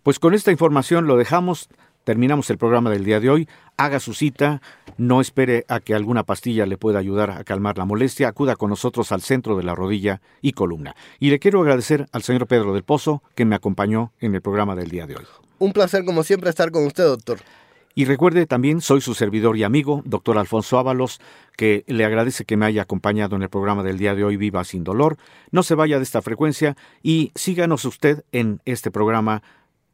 Pues 0.06 0.20
con 0.20 0.34
esta 0.34 0.52
información 0.52 1.08
lo 1.08 1.16
dejamos 1.16 1.68
terminamos 2.06 2.48
el 2.50 2.56
programa 2.56 2.88
del 2.88 3.04
día 3.04 3.18
de 3.18 3.28
hoy. 3.30 3.48
Haga 3.76 3.98
su 3.98 4.14
cita, 4.14 4.62
no 4.96 5.20
espere 5.20 5.64
a 5.68 5.80
que 5.80 5.92
alguna 5.92 6.22
pastilla 6.22 6.64
le 6.64 6.78
pueda 6.78 7.00
ayudar 7.00 7.32
a 7.32 7.42
calmar 7.42 7.76
la 7.76 7.84
molestia, 7.84 8.28
acuda 8.28 8.54
con 8.54 8.70
nosotros 8.70 9.10
al 9.10 9.22
centro 9.22 9.56
de 9.56 9.64
la 9.64 9.74
rodilla 9.74 10.20
y 10.40 10.52
columna. 10.52 10.94
Y 11.18 11.30
le 11.30 11.40
quiero 11.40 11.60
agradecer 11.60 12.06
al 12.12 12.22
señor 12.22 12.46
Pedro 12.46 12.72
del 12.72 12.84
Pozo 12.84 13.24
que 13.34 13.44
me 13.44 13.56
acompañó 13.56 14.12
en 14.20 14.36
el 14.36 14.40
programa 14.40 14.76
del 14.76 14.88
día 14.88 15.08
de 15.08 15.16
hoy. 15.16 15.24
Un 15.58 15.72
placer 15.72 16.04
como 16.04 16.22
siempre 16.22 16.48
estar 16.48 16.70
con 16.70 16.86
usted, 16.86 17.04
doctor. 17.04 17.40
Y 17.96 18.04
recuerde 18.04 18.46
también, 18.46 18.82
soy 18.82 19.00
su 19.00 19.14
servidor 19.14 19.56
y 19.56 19.64
amigo, 19.64 20.02
doctor 20.04 20.38
Alfonso 20.38 20.78
Ábalos, 20.78 21.18
que 21.56 21.82
le 21.88 22.04
agradece 22.04 22.44
que 22.44 22.56
me 22.56 22.66
haya 22.66 22.82
acompañado 22.82 23.34
en 23.34 23.42
el 23.42 23.48
programa 23.48 23.82
del 23.82 23.98
día 23.98 24.14
de 24.14 24.22
hoy, 24.22 24.36
Viva 24.36 24.62
sin 24.62 24.84
dolor. 24.84 25.16
No 25.50 25.64
se 25.64 25.74
vaya 25.74 25.96
de 25.96 26.04
esta 26.04 26.22
frecuencia 26.22 26.76
y 27.02 27.32
síganos 27.34 27.84
usted 27.84 28.22
en 28.30 28.60
este 28.64 28.92
programa 28.92 29.42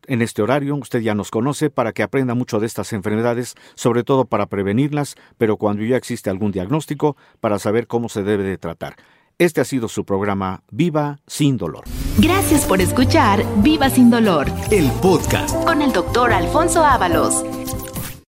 en 0.06 0.22
este 0.22 0.42
horario, 0.42 0.76
usted 0.76 1.00
ya 1.00 1.14
nos 1.14 1.30
conoce, 1.30 1.70
para 1.70 1.92
que 1.92 2.02
aprenda 2.02 2.34
mucho 2.34 2.60
de 2.60 2.66
estas 2.66 2.92
enfermedades, 2.92 3.54
sobre 3.74 4.04
todo 4.04 4.24
para 4.24 4.46
prevenirlas, 4.46 5.16
pero 5.38 5.56
cuando 5.56 5.84
ya 5.84 5.96
existe 5.96 6.30
algún 6.30 6.52
diagnóstico, 6.52 7.16
para 7.40 7.58
saber 7.58 7.86
cómo 7.86 8.08
se 8.08 8.22
debe 8.22 8.42
de 8.42 8.58
tratar. 8.58 8.96
Este 9.38 9.60
ha 9.60 9.64
sido 9.64 9.88
su 9.88 10.04
programa 10.04 10.62
Viva 10.70 11.18
sin 11.26 11.56
dolor. 11.56 11.84
Gracias 12.18 12.64
por 12.66 12.80
escuchar 12.80 13.44
Viva 13.62 13.90
sin 13.90 14.10
dolor, 14.10 14.46
el 14.70 14.90
podcast 15.00 15.54
con 15.64 15.82
el 15.82 15.92
doctor 15.92 16.32
Alfonso 16.32 16.84
Ábalos. 16.84 17.44